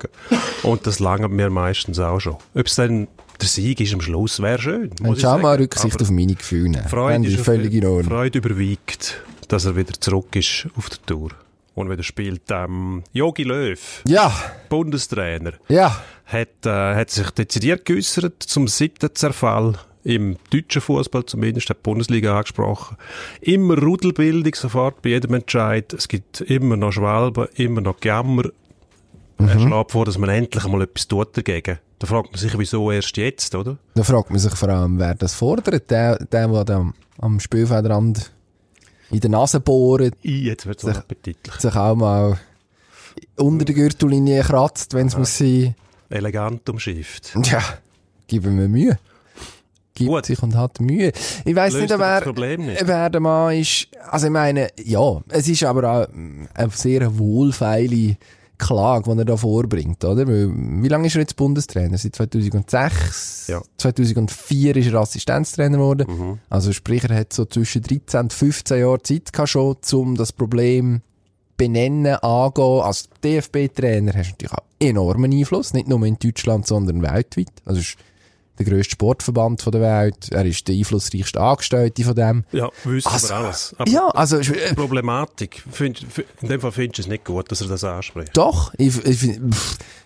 Und 0.63 0.87
das 0.87 1.01
lange 1.01 1.29
mir 1.29 1.51
meistens 1.51 1.99
auch 1.99 2.21
schon. 2.21 2.37
Ob 2.55 2.67
es 2.67 2.77
dann 2.77 3.09
der 3.41 3.49
Sieg 3.49 3.81
ist 3.81 3.93
am 3.95 4.01
Schluss, 4.01 4.41
wäre 4.41 4.61
schön. 4.61 4.91
Dann 5.03 5.17
schau 5.17 5.39
mal 5.39 5.57
Rücksicht 5.57 5.95
Aber 5.95 6.03
auf 6.03 6.11
meine 6.11 6.35
Gefühle. 6.35 6.85
Freude, 6.89 7.27
ist 7.27 7.41
völlig 7.41 7.73
in 7.73 7.87
Ordnung. 7.87 8.05
Freude 8.05 8.39
überwiegt, 8.39 9.23
dass 9.51 9.65
er 9.65 9.77
wieder 9.77 9.93
zurück 10.01 10.35
ist 10.37 10.69
auf 10.77 10.89
der 10.89 11.03
Tour. 11.05 11.31
Und 11.75 11.91
wieder 11.91 12.03
spielt 12.03 12.43
ähm, 12.51 13.03
Jogi 13.13 13.45
Löw, 13.45 14.03
ja. 14.07 14.33
Bundestrainer, 14.69 15.53
ja. 15.69 16.01
hat, 16.27 16.67
äh, 16.67 16.95
hat 16.95 17.11
sich 17.11 17.31
dezidiert 17.31 17.85
geäußert 17.85 18.43
zum 18.43 18.69
siebten 18.69 19.15
Zerfall 19.15 19.79
im 20.03 20.37
deutschen 20.51 20.83
Fußball 20.83 21.27
zumindest, 21.27 21.69
hat 21.71 21.79
die 21.79 21.83
Bundesliga 21.83 22.37
angesprochen. 22.37 22.97
Immer 23.41 23.79
Rudelbildung 23.79 24.55
sofort 24.55 25.03
bei 25.03 25.11
jedem 25.11 25.35
Entscheid. 25.35 25.93
Es 25.93 26.09
gibt 26.09 26.41
immer 26.43 26.77
noch 26.77 26.93
Schwalben, 26.93 27.49
immer 27.55 27.81
noch 27.81 27.97
Jammer. 28.03 28.45
Mhm. 29.39 29.49
Er 29.49 29.61
schlägt 29.61 29.93
vor, 29.93 30.05
dass 30.05 30.19
man 30.19 30.31
endlich 30.31 30.67
mal 30.67 30.83
etwas 30.83 31.07
tut 31.07 31.37
dagegen. 31.37 31.79
Da 31.99 32.07
fragt 32.07 32.33
man 32.33 32.41
sich, 32.41 32.57
wieso 32.59 32.91
erst 32.91 33.17
jetzt, 33.17 33.55
oder? 33.55 33.77
Da 33.95 34.03
fragt 34.03 34.31
man 34.31 34.39
sich 34.39 34.55
vor 34.55 34.71
allem, 34.71 34.99
wer 34.99 35.15
das 35.15 35.35
fordert. 35.35 35.91
Der, 35.91 36.17
der, 36.19 36.65
der 36.65 36.77
am, 36.77 36.95
am 37.19 37.41
Spielfeldrand 37.41 38.33
in 39.11 39.21
der 39.21 39.31
Nase 39.31 39.61
bohrt. 39.61 40.15
Jetzt 40.23 40.67
wird 40.67 40.83
es 40.83 40.97
appetitlich. 40.97 41.55
Sich 41.57 41.75
auch 41.75 41.97
mal 41.97 42.39
unter 43.37 43.65
der 43.65 43.75
Gürtellinie 43.75 44.43
kratzt, 44.43 44.95
wenn 44.95 45.09
es 45.09 45.17
muss 45.17 45.39
sein. 45.39 45.75
Elegant 46.09 46.69
umschifft. 46.69 47.33
Ja, 47.45 47.63
geben 48.27 48.59
wir 48.59 48.69
Mühe 48.69 48.99
gibt 50.01 50.11
Gut. 50.11 50.27
sich 50.27 50.43
und 50.43 50.57
hat 50.57 50.81
Mühe. 50.81 51.13
Ich 51.45 51.55
weiß 51.55 51.75
nicht, 51.75 51.91
wer, 51.91 52.57
nicht. 52.59 52.87
wer 52.87 53.11
der 53.11 53.21
Mann 53.21 53.55
ist. 53.55 53.89
Also 54.09 54.27
ich 54.27 54.33
meine, 54.33 54.69
ja, 54.83 55.21
es 55.29 55.49
ist 55.49 55.63
aber 55.65 55.93
auch 55.93 56.07
eine 56.55 56.71
sehr 56.71 57.19
wohlfeile 57.19 58.17
Klage, 58.61 59.11
die 59.13 59.19
er 59.19 59.25
da 59.25 59.37
vorbringt, 59.37 60.05
oder? 60.05 60.27
wie 60.29 60.89
lange 60.89 61.07
ist 61.07 61.17
er 61.17 61.23
jetzt 61.23 61.37
Bundestrainer? 61.37 61.99
Seit 61.99 62.15
2006? 62.15 63.49
Ja. 63.49 63.61
2004 63.79 64.77
ist 64.77 64.87
er 64.89 65.01
Assistenztrainer 65.01 65.79
geworden. 65.79 66.07
Mhm. 66.09 66.39
Also 66.49 66.73
sprich, 66.73 67.05
er 67.05 67.17
hat 67.17 67.33
so 67.33 67.45
zwischen 67.45 67.83
13 67.83 68.21
und 68.21 68.33
15 68.33 68.79
Jahren 68.79 69.03
Zeit 69.03 69.33
gehabt 69.33 69.49
schon, 69.49 69.77
um 69.93 70.17
das 70.17 70.33
Problem 70.33 71.03
benennen, 71.57 72.17
angehen. 72.17 72.81
Als 72.83 73.09
DFB-Trainer 73.25 74.13
hast 74.15 74.29
du 74.29 74.33
natürlich 74.33 74.53
auch 74.53 74.65
enormen 74.79 75.33
Einfluss, 75.33 75.75
nicht 75.75 75.89
nur 75.89 76.03
in 76.07 76.17
Deutschland, 76.19 76.67
sondern 76.67 77.03
weltweit. 77.03 77.53
Also 77.65 77.83
der 78.61 78.67
grösste 78.67 78.93
Sportverband 78.93 79.65
der 79.67 79.81
Welt. 79.81 80.31
Er 80.31 80.45
ist 80.45 80.69
der 80.69 80.75
einflussreichste 80.75 81.41
Angestellte 81.41 82.05
von 82.05 82.15
dem. 82.15 82.45
Ja, 82.53 82.69
wissen 82.85 83.09
also, 83.09 83.29
wir 83.29 83.37
alles. 83.37 83.75
Aber 83.79 83.91
ja, 83.91 84.09
also... 84.09 84.39
Äh, 84.39 84.75
Problematik. 84.75 85.63
Find, 85.71 86.07
in 86.43 86.49
dem 86.49 86.61
Fall 86.61 86.73
findest 86.73 86.99
du 86.99 87.03
es 87.03 87.09
nicht 87.09 87.25
gut, 87.25 87.51
dass 87.51 87.61
er 87.61 87.69
das 87.69 87.85
anspricht. 87.85 88.37
Doch. 88.37 88.73
Ich, 88.77 89.05
ich, 89.05 89.41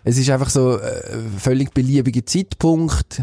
es 0.04 0.18
ist 0.18 0.30
einfach 0.30 0.50
so 0.50 0.78
ein 0.78 0.80
äh, 0.80 1.38
völlig 1.38 1.74
beliebiger 1.74 2.24
Zeitpunkt. 2.24 3.22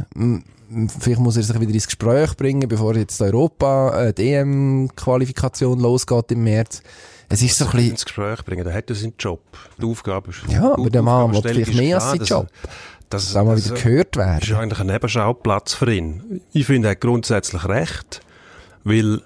Vielleicht 0.99 1.19
muss 1.19 1.37
er 1.37 1.43
sich 1.43 1.59
wieder 1.59 1.73
ins 1.73 1.85
Gespräch 1.85 2.35
bringen, 2.35 2.67
bevor 2.67 2.95
jetzt 2.95 3.21
Europa, 3.21 4.07
äh, 4.07 4.13
die 4.13 4.33
EM-Qualifikation 4.33 5.79
losgeht 5.79 6.31
im 6.31 6.43
März. 6.43 6.81
Es 7.31 7.41
ist 7.41 7.57
so 7.57 7.65
ein 7.65 7.71
bisschen... 7.71 7.91
ins 7.91 8.03
Gespräch 8.03 8.43
bringen, 8.43 8.65
dann 8.65 8.73
hat 8.73 8.89
er 8.89 8.95
seinen 8.95 9.13
Job. 9.17 9.41
Die 9.81 9.85
Aufgabe 9.85 10.31
ist... 10.31 10.41
Ja, 10.49 10.73
aber 10.73 10.89
der 10.89 11.01
Mann 11.01 11.31
will 11.31 11.41
vielleicht 11.41 11.73
mehr 11.75 11.95
als 11.95 12.11
seinen 12.11 12.25
Job. 12.25 12.47
Das, 13.11 13.25
das 13.27 13.35
auch 13.35 13.45
mal 13.45 13.57
wieder 13.57 13.75
gehört 13.75 14.15
werden. 14.15 14.39
Das 14.39 14.49
ist 14.49 14.55
eigentlich 14.55 14.79
ein 14.79 14.87
Nebenschauplatz 14.87 15.73
für 15.73 15.93
ihn. 15.93 16.41
Ich 16.53 16.65
finde, 16.65 16.87
er 16.87 16.91
hat 16.91 17.01
grundsätzlich 17.01 17.65
recht, 17.65 18.21
weil 18.85 19.21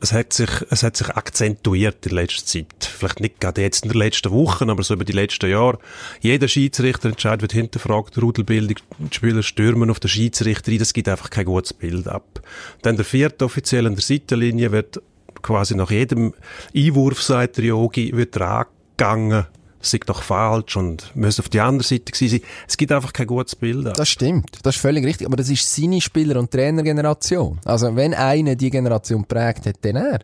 es 0.00 0.12
hat 0.12 0.34
sich, 0.34 0.50
es 0.70 0.82
hat 0.82 0.96
sich 0.96 1.08
akzentuiert 1.08 2.06
in 2.06 2.12
letzter 2.12 2.44
Zeit. 2.44 2.84
Vielleicht 2.84 3.20
nicht 3.20 3.40
gerade 3.40 3.62
jetzt 3.62 3.84
in 3.84 3.90
den 3.90 3.98
letzten 3.98 4.30
Wochen, 4.30 4.68
aber 4.68 4.82
so 4.82 4.94
über 4.94 5.06
die 5.06 5.12
letzten 5.12 5.50
Jahre. 5.50 5.78
Jeder 6.20 6.46
Schiedsrichterentscheid 6.46 7.40
wird 7.40 7.52
hinterfragt, 7.52 8.20
Rudelbildung, 8.20 8.76
die 8.98 9.14
Spieler 9.14 9.42
stürmen 9.42 9.90
auf 9.90 9.98
den 9.98 10.08
Schiedsrichter 10.10 10.70
das 10.78 10.92
gibt 10.92 11.08
einfach 11.08 11.30
kein 11.30 11.46
gutes 11.46 11.72
Bild 11.72 12.06
ab. 12.06 12.42
Dann 12.82 12.96
der 12.96 13.06
vierte 13.06 13.46
offiziell 13.46 13.86
an 13.86 13.94
der 13.94 14.04
Seitenlinie 14.04 14.72
wird 14.72 15.00
quasi 15.40 15.74
nach 15.74 15.90
jedem 15.90 16.34
Einwurf, 16.76 17.22
sagt 17.22 17.56
der 17.56 17.64
Yogi, 17.64 18.14
wird 18.14 18.38
rangegangen 18.38 19.46
es 19.80 19.90
sei 19.90 20.00
doch 20.04 20.22
falsch 20.22 20.76
und 20.76 21.14
müsste 21.14 21.42
auf 21.42 21.48
die 21.48 21.60
andere 21.60 21.86
Seite 21.86 22.12
gewesen 22.12 22.38
sein. 22.38 22.48
Es 22.66 22.76
gibt 22.76 22.92
einfach 22.92 23.12
kein 23.12 23.26
gutes 23.26 23.54
Bild. 23.54 23.86
Das 23.96 24.08
stimmt, 24.08 24.58
das 24.62 24.76
ist 24.76 24.80
völlig 24.80 25.04
richtig, 25.04 25.26
aber 25.26 25.36
das 25.36 25.48
ist 25.48 25.72
seine 25.74 26.00
Spieler- 26.00 26.38
und 26.38 26.50
Trainergeneration. 26.50 27.60
Also 27.64 27.94
wenn 27.94 28.14
einer 28.14 28.56
die 28.56 28.70
Generation 28.70 29.24
prägt 29.24 29.66
hat, 29.66 29.76
dann 29.82 29.96
er. 29.96 30.20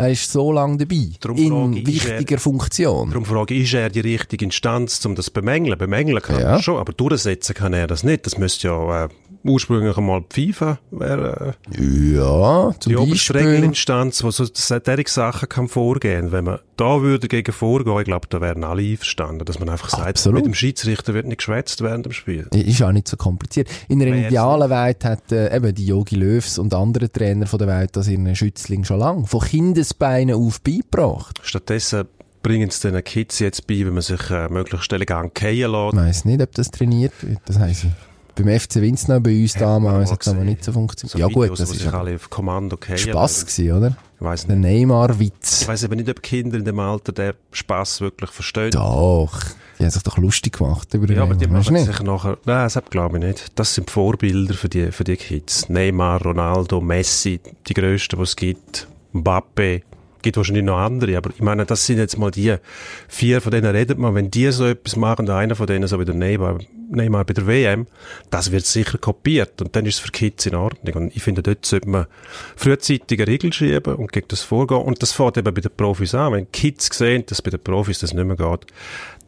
Er 0.00 0.10
ist 0.10 0.32
so 0.32 0.50
lange 0.50 0.78
dabei. 0.78 1.10
Darum 1.20 1.74
in 1.74 1.86
wichtiger 1.86 2.36
er, 2.36 2.40
Funktion. 2.40 3.10
Darum 3.10 3.26
frage 3.26 3.52
ich, 3.52 3.64
ist 3.64 3.74
er 3.74 3.90
die 3.90 4.00
richtige 4.00 4.46
Instanz, 4.46 5.04
um 5.04 5.14
das 5.14 5.26
zu 5.26 5.32
bemängeln? 5.32 5.76
Bemängeln 5.76 6.22
kann 6.22 6.40
ja. 6.40 6.52
er 6.56 6.62
schon, 6.62 6.78
aber 6.78 6.94
durchsetzen 6.94 7.54
kann 7.54 7.74
er 7.74 7.86
das 7.86 8.02
nicht. 8.02 8.24
Das 8.24 8.38
müsste 8.38 8.68
ja 8.68 9.04
äh, 9.04 9.08
ursprünglich 9.44 9.96
einmal 9.96 10.22
die 10.34 10.52
FIFA 10.52 10.78
wäre. 10.90 11.54
Äh, 11.72 12.14
ja, 12.14 12.72
zum 12.78 12.90
die 12.90 12.96
oberste 12.96 13.34
Regelinstanz, 13.34 14.18
die 14.18 14.30
so 14.30 14.44
solche 14.52 15.04
Sachen 15.08 15.48
kann 15.48 15.68
vorgehen. 15.68 16.32
Wenn 16.32 16.44
man 16.44 16.58
da 16.76 17.02
würde 17.02 17.28
gegen 17.28 17.52
vorgehen, 17.52 17.98
ich 17.98 18.04
glaube, 18.04 18.26
da 18.28 18.40
wären 18.40 18.64
alle 18.64 18.82
einverstanden, 18.82 19.44
dass 19.44 19.58
man 19.58 19.68
einfach 19.68 19.90
sagt, 19.90 20.08
Absolut. 20.08 20.38
mit 20.38 20.46
dem 20.46 20.54
Schiedsrichter 20.54 21.14
wird 21.14 21.26
nicht 21.26 21.38
geschwätzt 21.38 21.82
während 21.82 22.06
dem 22.06 22.12
Spiel. 22.12 22.48
Ist 22.52 22.82
auch 22.82 22.92
nicht 22.92 23.08
so 23.08 23.16
kompliziert. 23.16 23.68
In 23.88 24.02
einer 24.02 24.16
idealen 24.16 24.70
Welt 24.70 25.04
hat 25.04 25.32
äh, 25.32 25.54
eben 25.54 25.74
die 25.74 25.86
Yogi 25.86 26.16
Löws 26.16 26.58
und 26.58 26.74
andere 26.74 27.10
Trainer 27.10 27.46
von 27.46 27.58
der 27.58 27.68
Welt 27.68 27.96
das 27.96 28.08
ihren 28.08 28.34
Schützling 28.34 28.84
schon 28.84 28.98
lange 28.98 29.26
von 29.26 29.40
Kindesbeinen 29.40 30.34
auf 30.34 30.60
beigebracht. 30.60 31.40
Stattdessen 31.42 32.06
bringen 32.42 32.68
es 32.68 32.80
den 32.80 33.02
Kids 33.04 33.38
jetzt 33.38 33.66
bei, 33.66 33.80
wenn 33.80 33.94
man 33.94 34.02
sich 34.02 34.30
äh, 34.30 34.48
möglichst 34.48 34.92
elegant 34.92 35.38
fallen 35.38 35.70
lässt. 35.70 35.92
Ich 35.92 36.00
weiss 36.00 36.24
nicht, 36.24 36.42
ob 36.42 36.52
das 36.54 36.70
trainiert 36.70 37.12
wird. 37.22 37.40
Das 37.44 37.58
heisst, 37.58 37.86
beim 38.42 38.58
FC 38.60 38.76
Winznau 38.76 39.20
bei 39.20 39.40
uns 39.42 39.54
damals 39.54 40.10
hat 40.10 40.22
es 40.22 40.28
aber 40.28 40.44
nicht 40.44 40.64
so 40.64 40.72
funktioniert. 40.72 41.12
So 41.12 41.18
ja 41.18 41.28
Videos, 41.28 41.48
gut, 41.48 41.60
das 41.60 41.70
ist 41.70 41.86
alle 41.86 42.14
auf 42.14 42.30
Kommando 42.30 42.78
Spass 42.96 43.46
gewesen, 43.46 43.72
oder? 43.72 43.96
Ich 44.16 44.24
weiss 44.24 44.46
nicht. 44.46 44.50
Der 44.50 44.56
Neymar-Witz. 44.56 45.62
Ich 45.62 45.68
weiss 45.68 45.84
aber 45.84 45.96
nicht, 45.96 46.08
ob 46.08 46.22
Kinder 46.22 46.58
in 46.58 46.64
dem 46.64 46.78
Alter 46.78 47.12
den 47.12 47.32
Spass 47.52 48.00
wirklich 48.00 48.30
verstehen. 48.30 48.70
Doch. 48.72 49.40
Die 49.78 49.84
haben 49.84 49.90
sich 49.90 50.02
doch 50.02 50.18
lustig 50.18 50.58
gemacht 50.58 50.92
über 50.92 51.10
Ja, 51.10 51.22
aber 51.22 51.34
die 51.34 51.46
machen 51.46 51.74
sich 51.78 52.02
nachher, 52.02 52.36
nein, 52.44 52.68
das 52.68 52.78
glaube 52.90 53.16
ich 53.16 53.24
nicht. 53.24 53.58
Das 53.58 53.74
sind 53.74 53.90
Vorbilder 53.90 54.52
für 54.52 54.68
die, 54.68 54.92
für 54.92 55.04
die 55.04 55.16
Kids. 55.16 55.70
Neymar, 55.70 56.22
Ronaldo, 56.22 56.82
Messi, 56.82 57.40
die 57.66 57.72
grössten, 57.72 58.16
die 58.16 58.22
es 58.22 58.36
gibt. 58.36 58.88
Mbappe, 59.12 59.80
gibt 60.22 60.36
wahrscheinlich 60.36 60.64
noch 60.64 60.78
andere, 60.78 61.16
aber 61.16 61.30
ich 61.30 61.42
meine, 61.42 61.66
das 61.66 61.86
sind 61.86 61.98
jetzt 61.98 62.18
mal 62.18 62.30
die 62.30 62.56
vier, 63.08 63.40
von 63.40 63.52
denen 63.52 63.70
redet 63.70 63.98
man, 63.98 64.14
wenn 64.14 64.30
die 64.30 64.50
so 64.50 64.66
etwas 64.66 64.96
machen, 64.96 65.28
einer 65.30 65.54
von 65.54 65.66
denen 65.66 65.88
so 65.88 65.98
wie 66.00 66.04
der 66.04 66.14
Neymar, 66.14 66.58
Neymar 66.90 67.24
bei 67.24 67.34
der 67.34 67.46
WM, 67.46 67.86
das 68.30 68.50
wird 68.50 68.66
sicher 68.66 68.98
kopiert 68.98 69.62
und 69.62 69.76
dann 69.76 69.86
ist 69.86 69.94
es 69.94 70.00
für 70.00 70.10
Kids 70.10 70.46
in 70.46 70.54
Ordnung. 70.54 70.94
Und 70.94 71.16
ich 71.16 71.22
finde, 71.22 71.42
dort 71.42 71.64
sollte 71.64 71.88
man 71.88 72.06
frühzeitig 72.56 73.20
eine 73.20 73.30
Regel 73.30 73.52
schieben 73.52 73.94
und 73.94 74.12
gegen 74.12 74.28
das 74.28 74.42
vorgehen. 74.42 74.82
Und 74.82 75.02
das 75.02 75.12
fängt 75.12 75.36
eben 75.36 75.54
bei 75.54 75.60
den 75.60 75.70
Profis 75.76 76.14
an, 76.14 76.32
wenn 76.32 76.50
Kids 76.50 76.88
sehen, 76.92 77.24
dass 77.26 77.42
bei 77.42 77.50
den 77.50 77.60
Profis 77.60 78.00
das 78.00 78.12
nicht 78.12 78.24
mehr 78.24 78.36
geht, 78.36 78.66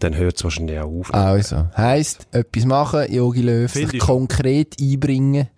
dann 0.00 0.16
hört 0.16 0.36
es 0.36 0.44
wahrscheinlich 0.44 0.80
auch 0.80 1.00
auf. 1.00 1.14
Also, 1.14 1.68
heisst, 1.76 2.26
etwas 2.32 2.64
machen, 2.64 3.12
Jogi 3.12 3.42
Löw, 3.42 3.70
sich 3.70 3.98
konkret 3.98 4.76
einbringen, 4.80 5.48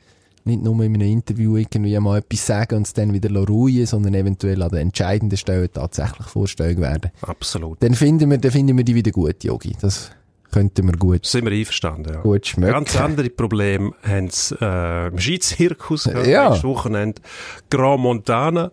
nicht 0.44 0.62
nur 0.62 0.74
in 0.82 0.94
einem 0.94 1.02
Interview 1.10 1.56
irgendwie 1.56 1.98
mal 2.00 2.18
etwas 2.18 2.46
sagen 2.46 2.76
und 2.76 2.86
es 2.86 2.92
dann 2.92 3.12
wieder 3.12 3.30
ruhen, 3.46 3.86
sondern 3.86 4.14
eventuell 4.14 4.62
an 4.62 4.70
der 4.70 4.80
entscheidenden 4.80 5.36
Stelle 5.38 5.70
tatsächlich 5.70 6.26
vorstellig 6.26 6.78
werden. 6.80 7.10
Absolut. 7.22 7.82
Dann 7.82 7.94
finden 7.94 8.30
wir, 8.30 8.38
dann 8.38 8.50
finden 8.50 8.76
wir 8.76 8.84
die 8.84 8.94
wieder 8.94 9.10
gut, 9.10 9.42
Yogi. 9.42 9.74
Das 9.80 10.10
könnten 10.52 10.86
wir 10.86 10.92
gut, 10.96 11.26
Sind 11.26 11.46
wir 11.46 11.52
einverstanden, 11.52 12.14
ja. 12.14 12.20
gut 12.20 12.46
schmecken. 12.46 12.72
Ganz 12.74 12.96
andere 13.00 13.28
Probleme 13.30 13.90
haben 14.06 14.28
sie 14.30 14.54
äh, 14.60 15.08
im 15.08 15.18
Skizirkus 15.18 16.04
Ja. 16.26 16.48
letztes 16.48 16.64
Wochenende. 16.64 17.20
Grand 17.70 18.00
Montana. 18.02 18.70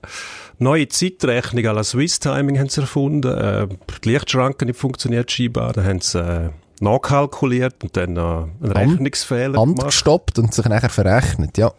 Neue 0.60 0.88
Zeitrechnung 0.90 1.66
à 1.66 1.72
la 1.74 1.84
Swiss 1.84 2.20
Timing 2.20 2.60
haben 2.60 2.70
sie 2.70 2.82
erfunden. 2.82 3.28
Äh, 3.36 3.68
die 4.04 4.10
Lichtschranke 4.10 4.66
nicht 4.68 4.78
funktioniert, 4.78 5.32
Skibar. 5.32 5.74
Da 5.74 5.84
haben 5.84 6.02
sie 6.02 6.20
äh, 6.20 6.50
nachkalkuliert 6.82 7.84
und 7.84 7.96
dann 7.98 8.14
noch 8.14 8.50
einen 8.62 8.72
Rechnungsfehler 8.72 9.60
Hand 9.60 9.76
gemacht. 9.78 9.88
gestoppt 9.92 10.40
und 10.40 10.54
sich 10.54 10.66
nachher 10.66 10.90
verrechnet, 10.90 11.58
ja. 11.58 11.72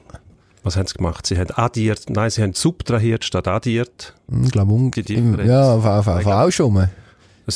Was 0.65 0.77
haben 0.77 0.87
sie 0.87 0.95
gemacht? 0.95 1.27
Sie 1.27 1.37
haben 1.39 1.51
addiert, 1.55 2.09
nein, 2.09 2.31
sie 2.31 2.43
haben 2.43 2.55
subtrahiert 2.55 3.25
statt 3.25 3.49
addiert. 3.49 4.15
Ich 4.45 4.53
glaube, 4.53 4.73
um, 4.73 4.91
Die 4.93 5.03
Differenz. 5.03 5.49
ja, 5.49 5.75
auf, 5.75 5.85
auf, 5.85 6.07
auf 6.07 6.27
auch 6.27 6.51
schon 6.51 6.73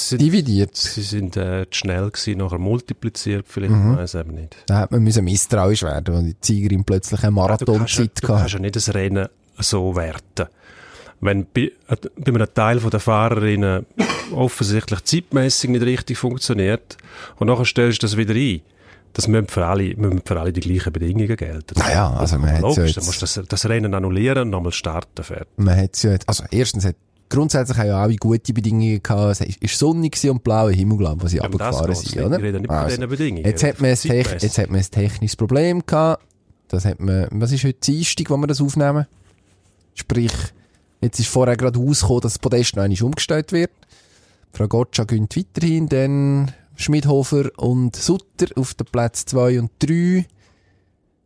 sind, 0.08 0.20
Dividiert. 0.20 0.74
sie 0.76 1.02
sind 1.02 1.36
äh, 1.36 1.66
zu 1.70 1.78
schnell 1.78 2.10
gewesen, 2.10 2.38
nachher 2.38 2.58
multipliziert, 2.58 3.46
vielleicht, 3.48 3.72
Mhm. 3.72 3.96
weiß 3.96 4.16
eben 4.16 4.34
nicht. 4.34 4.56
Da 4.66 4.78
hat 4.78 4.90
man 4.90 5.00
müssen 5.04 5.24
misstrauisch 5.24 5.84
werden, 5.84 6.12
weil 6.14 6.24
die 6.24 6.40
Ziegerin 6.40 6.84
plötzlich 6.84 7.22
eine 7.22 7.32
kannst, 7.32 7.36
ja- 7.36 7.42
Marathonzeit 7.42 8.10
du 8.20 8.26
kannst 8.26 8.42
hatte. 8.42 8.52
ja 8.54 8.58
nicht 8.58 8.74
das 8.74 8.92
Rennen 8.92 9.28
so 9.58 9.94
werten. 9.94 10.48
Wenn 11.20 11.46
bei, 11.52 11.72
äh, 11.88 11.96
bei 12.18 12.32
einem 12.34 12.46
Teil 12.54 12.78
der 12.78 13.00
Fahrerinnen 13.00 13.86
offensichtlich 14.34 15.02
zeitmäßig 15.04 15.70
nicht 15.70 15.82
richtig 15.84 16.18
funktioniert 16.18 16.96
und 17.38 17.46
nachher 17.48 17.64
stellst 17.64 18.02
du 18.02 18.06
das 18.06 18.16
wieder 18.16 18.34
ein, 18.34 18.60
das 19.12 19.28
müssen 19.28 19.48
für 19.48 19.64
alle, 19.64 19.96
müssen 19.96 20.20
für 20.24 20.38
alle 20.38 20.52
die 20.52 20.60
gleichen 20.60 20.92
Bedingungen 20.92 21.36
gelten. 21.36 21.78
Naja, 21.78 22.10
also 22.12 22.38
man 22.38 22.50
hat 22.50 22.60
ja 22.60 22.68
Logisch, 22.68 22.94
dann 22.94 23.04
musst 23.06 23.22
du 23.22 23.26
das, 23.26 23.40
das 23.48 23.66
Rennen 23.68 23.94
annullieren 23.94 24.42
und 24.42 24.50
nochmal 24.50 24.72
starten. 24.72 25.22
Fertig. 25.24 25.48
Man 25.56 25.76
hat 25.76 26.02
ja 26.02 26.10
jetzt, 26.12 26.28
also 26.28 26.44
erstens 26.50 26.84
hat 26.84 26.96
grundsätzlich 27.30 27.78
haben 27.78 27.86
ja 27.88 28.02
alle 28.02 28.16
gute 28.16 28.52
Bedingungen 28.52 29.02
gehabt. 29.02 29.32
Es 29.32 29.40
ist- 29.40 29.62
ist 29.62 29.78
sonnig 29.78 30.18
und 30.30 30.44
blauer 30.44 30.70
Himmel, 30.70 30.98
glaube 30.98 31.16
ich, 31.16 31.22
wo 31.22 31.28
sie 31.28 31.38
geht's 31.38 31.78
sind, 32.10 32.16
nicht. 32.16 32.24
oder? 32.26 32.42
Rede 32.42 32.60
nicht 32.60 32.70
Also, 32.70 32.96
diesen 32.96 33.08
Bedingungen. 33.08 33.44
Jetzt 33.46 33.64
hat, 33.64 33.80
man 33.80 33.90
ein 33.90 33.96
Tech, 33.96 34.26
jetzt 34.42 34.58
hat 34.58 34.70
man 34.70 34.80
ein 34.80 34.86
technisches 34.90 35.36
Problem 35.36 35.82
gehabt. 35.86 36.22
Das 36.68 36.84
hat 36.84 37.00
man, 37.00 37.26
was 37.30 37.52
ist 37.52 37.64
heute 37.64 37.78
Dienstag, 37.80 38.28
wo 38.28 38.36
wir 38.36 38.46
das 38.48 38.60
aufnehmen? 38.60 39.06
Sprich, 39.94 40.32
jetzt 41.00 41.18
ist 41.20 41.28
vorher 41.28 41.56
gerade 41.56 41.78
rausgekommen, 41.78 42.20
dass 42.22 42.34
das 42.34 42.38
Podest 42.38 42.76
noch 42.76 42.82
einmal 42.84 43.02
umgestellt 43.02 43.52
wird. 43.52 43.70
Frau 44.52 44.68
Gotcha 44.68 45.04
gönnt 45.04 45.36
weiterhin, 45.36 45.88
dann 45.88 46.52
Schmidhofer 46.76 47.50
und 47.58 47.96
Sutter 47.96 48.46
auf 48.56 48.74
den 48.74 48.86
Platz 48.90 49.24
2 49.26 49.60
und 49.60 49.70
3. 49.80 50.26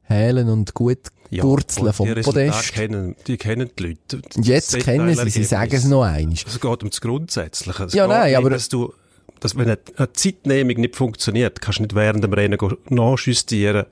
Hälen 0.03 0.49
und 0.49 0.75
gut 0.75 0.99
Ja, 1.31 1.43
Gurzeln 1.43 1.87
und 1.87 1.93
vom 1.93 2.13
die 2.13 2.21
Podest. 2.21 2.73
Kennen, 2.73 3.15
die 3.29 3.37
kennen 3.37 3.71
die 3.79 3.83
Leute. 3.85 4.23
Und 4.37 4.45
jetzt 4.47 4.75
Das 4.75 4.83
kennen 4.83 5.15
sie, 5.15 5.31
sie 5.31 5.45
sagen 5.45 5.73
es 5.73 5.85
noch 5.85 6.03
einmal. 6.03 6.35
Es 6.35 6.61
geht 6.61 6.83
um 6.83 6.91
das 6.91 7.01
Grundsätzliche. 7.01 7.85
Es 7.85 7.93
Ja, 7.95 8.09
nein, 8.09 8.29
nicht, 8.31 8.37
aber- 8.39 8.51
Dass 8.51 8.69
du, 8.69 8.93
dass 9.41 9.57
wenn 9.57 9.69
eine, 9.69 10.13
Zeitnehmung 10.13 10.77
nicht 10.77 10.97
funktioniert, 10.97 11.61
kannst 11.61 11.79
du 11.79 11.83
nicht 11.83 11.95
während 11.95 12.23
dem 12.23 12.33
Rennen 12.33 12.59
nachjustieren 12.89 13.87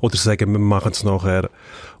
oder 0.00 0.16
sagen, 0.16 0.52
wir 0.52 0.58
machen 0.58 0.92
es 0.92 1.04
nachher 1.04 1.50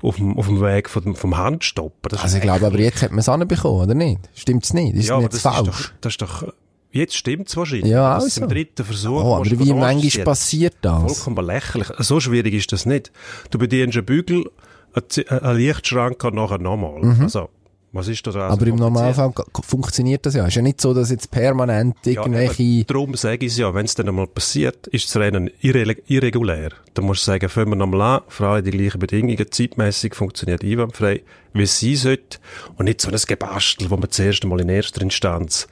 auf 0.02 0.16
dem, 0.16 0.36
auf 0.38 0.46
dem 0.46 0.60
Weg 0.60 0.88
vom, 0.90 1.14
vom 1.14 1.36
Handstoppen. 1.36 2.08
Das 2.10 2.22
Also 2.22 2.36
ich 2.36 2.42
ist 2.42 2.46
glaube, 2.48 2.66
aber 2.66 2.78
jetzt 2.78 3.02
hat 3.02 3.10
man 3.10 3.20
es 3.20 3.28
anbekommen, 3.28 3.82
oder 3.82 3.94
nicht? 3.94 4.20
Stimmt's 4.34 4.72
nicht? 4.72 4.94
Ist 4.96 5.08
ja, 5.08 5.16
es 5.16 5.22
nicht 5.22 5.32
das 5.32 5.36
ist, 5.38 5.42
falsch? 5.42 5.66
doch, 5.66 5.92
das 6.00 6.12
ist 6.12 6.22
doch, 6.22 6.52
jetzt 6.92 7.16
stimmt 7.16 7.48
es 7.48 7.56
wahrscheinlich. 7.56 7.90
Ja, 7.90 8.14
Das 8.14 8.26
ist 8.26 8.32
also. 8.38 8.42
im 8.44 8.48
dritten 8.50 8.84
Versuch. 8.84 9.22
oh, 9.24 9.34
aber 9.36 9.44
wie 9.50 9.72
manchmal 9.72 10.24
passiert 10.24 10.74
das? 10.82 11.18
Vollkommen 11.20 11.46
lächerlich. 11.46 11.88
So 11.98 12.20
schwierig 12.20 12.54
ist 12.54 12.72
das 12.72 12.86
nicht. 12.86 13.12
Du 13.50 13.58
bedienst 13.58 13.96
einen 13.96 14.06
Bügel, 14.06 14.50
eine 14.94 15.08
Z- 15.08 15.30
eine 15.30 15.54
Lichtschranke 15.58 16.26
und 16.28 16.34
nachher 16.36 16.58
nochmal. 16.58 17.02
Also, 17.20 17.48
was 17.94 18.08
ist 18.08 18.26
da 18.26 18.32
dran? 18.32 18.46
Mhm. 18.48 18.52
Aber 18.52 18.66
im 18.66 18.78
kompliziert? 18.78 19.16
Normalfall 19.16 19.32
funktioniert 19.62 20.26
das 20.26 20.34
ja. 20.34 20.46
Ist 20.46 20.56
ja 20.56 20.62
nicht 20.62 20.80
so, 20.80 20.92
dass 20.92 21.10
jetzt 21.10 21.30
permanent 21.30 21.96
irgendwelche... 22.04 22.62
Ja, 22.62 22.84
darum 22.84 23.14
sage 23.14 23.46
ich 23.46 23.52
es 23.52 23.58
ja, 23.58 23.72
wenn 23.72 23.84
es 23.84 23.94
dann 23.94 24.08
einmal 24.08 24.26
passiert, 24.26 24.86
ist 24.88 25.06
das 25.06 25.16
Rennen 25.16 25.50
irre 25.60 25.96
irregulär. 26.06 26.70
Dann 26.94 27.04
musst 27.04 27.22
du 27.22 27.26
sagen, 27.26 27.48
fangen 27.48 27.70
wir 27.70 27.76
nochmal 27.76 28.18
an, 28.18 28.22
für 28.28 28.48
alle 28.48 28.62
die 28.62 28.72
gleichen 28.72 28.98
Bedingungen, 28.98 29.46
zeitmäßig 29.50 30.14
funktioniert 30.14 30.64
einwandfrei, 30.64 31.22
wie 31.52 31.62
es 31.62 31.80
sein 31.80 31.96
sollte. 31.96 32.38
Und 32.76 32.86
nicht 32.86 33.00
so 33.00 33.10
ein 33.10 33.16
Gebastel, 33.26 33.90
wo 33.90 33.96
man 33.96 34.10
zuerst 34.10 34.42
einmal 34.42 34.60
in 34.60 34.68
erster 34.68 35.00
Instanz 35.00 35.68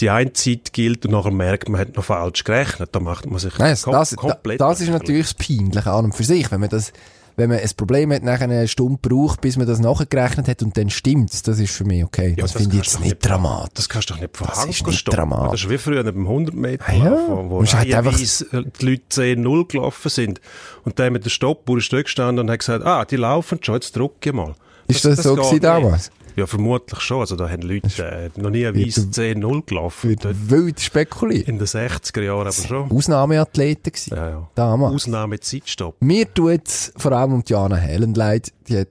die 0.00 0.10
eine 0.10 0.32
Zeit 0.32 0.72
gilt 0.72 1.06
und 1.06 1.12
nachher 1.12 1.30
merkt, 1.30 1.68
man 1.68 1.80
hat 1.80 1.96
noch 1.96 2.04
falsch 2.04 2.44
gerechnet. 2.44 2.90
Da 2.92 3.00
macht 3.00 3.26
man 3.26 3.38
sich 3.38 3.56
Nein, 3.58 3.70
das, 3.70 3.82
kom 3.82 3.92
das, 3.92 4.10
da- 4.10 4.16
komplett 4.16 4.60
das 4.60 4.80
ist 4.80 4.90
natürlich 4.90 5.32
das 5.32 5.34
Peinliche 5.34 5.90
an 5.90 6.06
und 6.06 6.14
für 6.14 6.24
sich. 6.24 6.50
Wenn 6.50 6.60
man 6.60 6.68
das, 6.68 6.92
wenn 7.36 7.50
man 7.50 7.58
ein 7.58 7.70
Problem 7.76 8.12
hat, 8.12 8.22
nachher 8.22 8.44
eine 8.44 8.66
Stunde 8.66 8.98
braucht, 9.00 9.40
bis 9.42 9.56
man 9.56 9.66
das 9.66 9.78
nachgerechnet 9.78 10.48
hat 10.48 10.62
und 10.62 10.76
dann 10.76 10.88
stimmt's, 10.90 11.42
das 11.42 11.58
ist 11.58 11.74
für 11.74 11.84
mich 11.84 12.02
okay. 12.04 12.30
Ja, 12.30 12.42
das, 12.44 12.52
finde 12.52 12.76
ich 12.76 12.82
jetzt 12.84 13.00
nicht 13.00 13.18
dramatisch. 13.24 13.74
Das 13.74 13.88
kannst 13.88 14.10
du 14.10 14.14
doch 14.14 14.20
nicht 14.22 14.36
von 14.36 14.46
Das 14.46 14.64
ist 14.64 14.86
nicht 14.86 15.04
dramatisch. 15.12 15.50
Das 15.50 15.60
ist 15.64 15.70
wie 15.70 15.78
früher 15.78 16.02
beim 16.04 16.26
100 16.26 16.54
Meter 16.54 16.84
Ah 16.88 16.92
ja, 16.94 17.10
wo, 17.28 17.50
wo 17.50 17.60
halt 17.64 17.74
einfach- 17.74 18.12
reihenweise 18.12 18.46
die 18.80 18.86
Leute 18.86 19.02
10-0 19.10 19.66
gelaufen 19.68 20.08
sind. 20.08 20.40
Und 20.84 20.98
der 20.98 21.10
mit 21.10 21.24
der 21.24 21.30
Stoppuhr 21.30 21.78
ist 21.78 21.92
dort 21.92 22.04
gestanden 22.04 22.44
und 22.46 22.50
hat 22.50 22.60
gesagt, 22.60 22.84
ah, 22.84 23.04
die 23.04 23.16
laufen 23.16 23.58
schon, 23.62 23.74
jetzt 23.74 23.94
drücke 23.96 24.30
ich 24.30 24.32
mal. 24.34 24.54
Ist 24.88 25.04
das 25.04 25.22
so 25.22 25.34
geht 25.34 25.44
gewesen 25.44 25.60
damals? 25.60 26.10
Ja, 26.36 26.46
vermutlich 26.46 27.00
schon. 27.00 27.20
Also 27.20 27.34
da 27.34 27.48
haben 27.48 27.62
Leute 27.62 27.88
äh, 28.04 28.28
noch 28.40 28.50
nie 28.50 28.66
eine 28.66 28.78
Weise 28.78 29.00
10-0 29.02 29.64
gelaufen. 29.64 30.10
Wird 30.10 30.50
wild 30.50 30.80
spekuliert. 30.80 31.48
in 31.48 31.58
den 31.58 31.66
60er 31.66 32.20
Jahren 32.20 32.42
aber 32.42 32.52
schon. 32.52 32.90
Ausnahmeathleten 32.90 33.90
gewesen. 33.92 34.14
Ja, 34.14 34.28
ja. 34.28 34.48
Damals. 34.54 34.94
Ausnahme 34.94 35.40
Zeitstopp. 35.40 35.96
Mir 36.00 36.32
tut's 36.32 36.92
vor 36.96 37.12
allem 37.12 37.32
um 37.32 37.42
Diana 37.44 37.76
Helen 37.76 38.12
leid. 38.14 38.52
Die 38.68 38.78
hat 38.80 38.88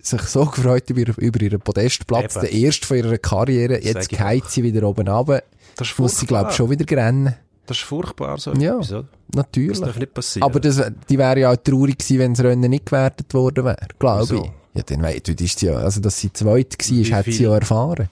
sich 0.00 0.22
so 0.22 0.46
gefreut 0.46 0.88
über, 0.88 1.12
über 1.20 1.42
ihren 1.42 1.60
Podestplatz, 1.60 2.36
Eben. 2.36 2.46
der 2.46 2.52
erste 2.52 2.86
von 2.86 2.96
ihrer 2.96 3.18
Karriere. 3.18 3.82
Jetzt 3.82 4.08
geht 4.08 4.46
sie 4.46 4.62
wieder 4.62 4.88
oben 4.88 5.06
runter. 5.06 5.42
Das 5.76 5.88
ist 5.88 5.98
Muss 5.98 6.18
sie, 6.18 6.26
glaube 6.26 6.50
ich, 6.50 6.56
schon 6.56 6.70
wieder 6.70 6.96
rennen. 6.96 7.34
Das 7.66 7.76
ist 7.76 7.82
furchtbar 7.84 8.38
so 8.38 8.54
Ja. 8.54 8.76
etwas, 8.76 8.92
oder? 8.92 9.08
Natürlich. 9.34 9.78
Das 9.78 9.86
darf 9.88 9.98
nicht 9.98 10.14
passieren. 10.14 10.48
Aber 10.48 10.58
das, 10.58 10.82
die 11.10 11.18
wäre 11.18 11.38
ja 11.40 11.52
auch 11.52 11.56
traurig 11.56 11.98
gewesen, 11.98 12.18
wenn 12.18 12.32
das 12.32 12.42
Rennen 12.42 12.70
nicht 12.70 12.86
gewertet 12.86 13.34
worden 13.34 13.66
wäre, 13.66 13.76
glaube 13.98 14.36
ich. 14.36 14.50
Ja, 14.78 14.84
dann 14.86 15.02
wei- 15.02 15.20
dort 15.24 15.40
ist 15.40 15.60
ja, 15.62 15.72
also 15.74 16.00
dass 16.00 16.18
sie 16.20 16.32
zweit 16.32 16.76
war, 16.78 17.18
hat 17.18 17.24
sie 17.26 17.42
ja 17.42 17.54
erfahren. 17.54 18.08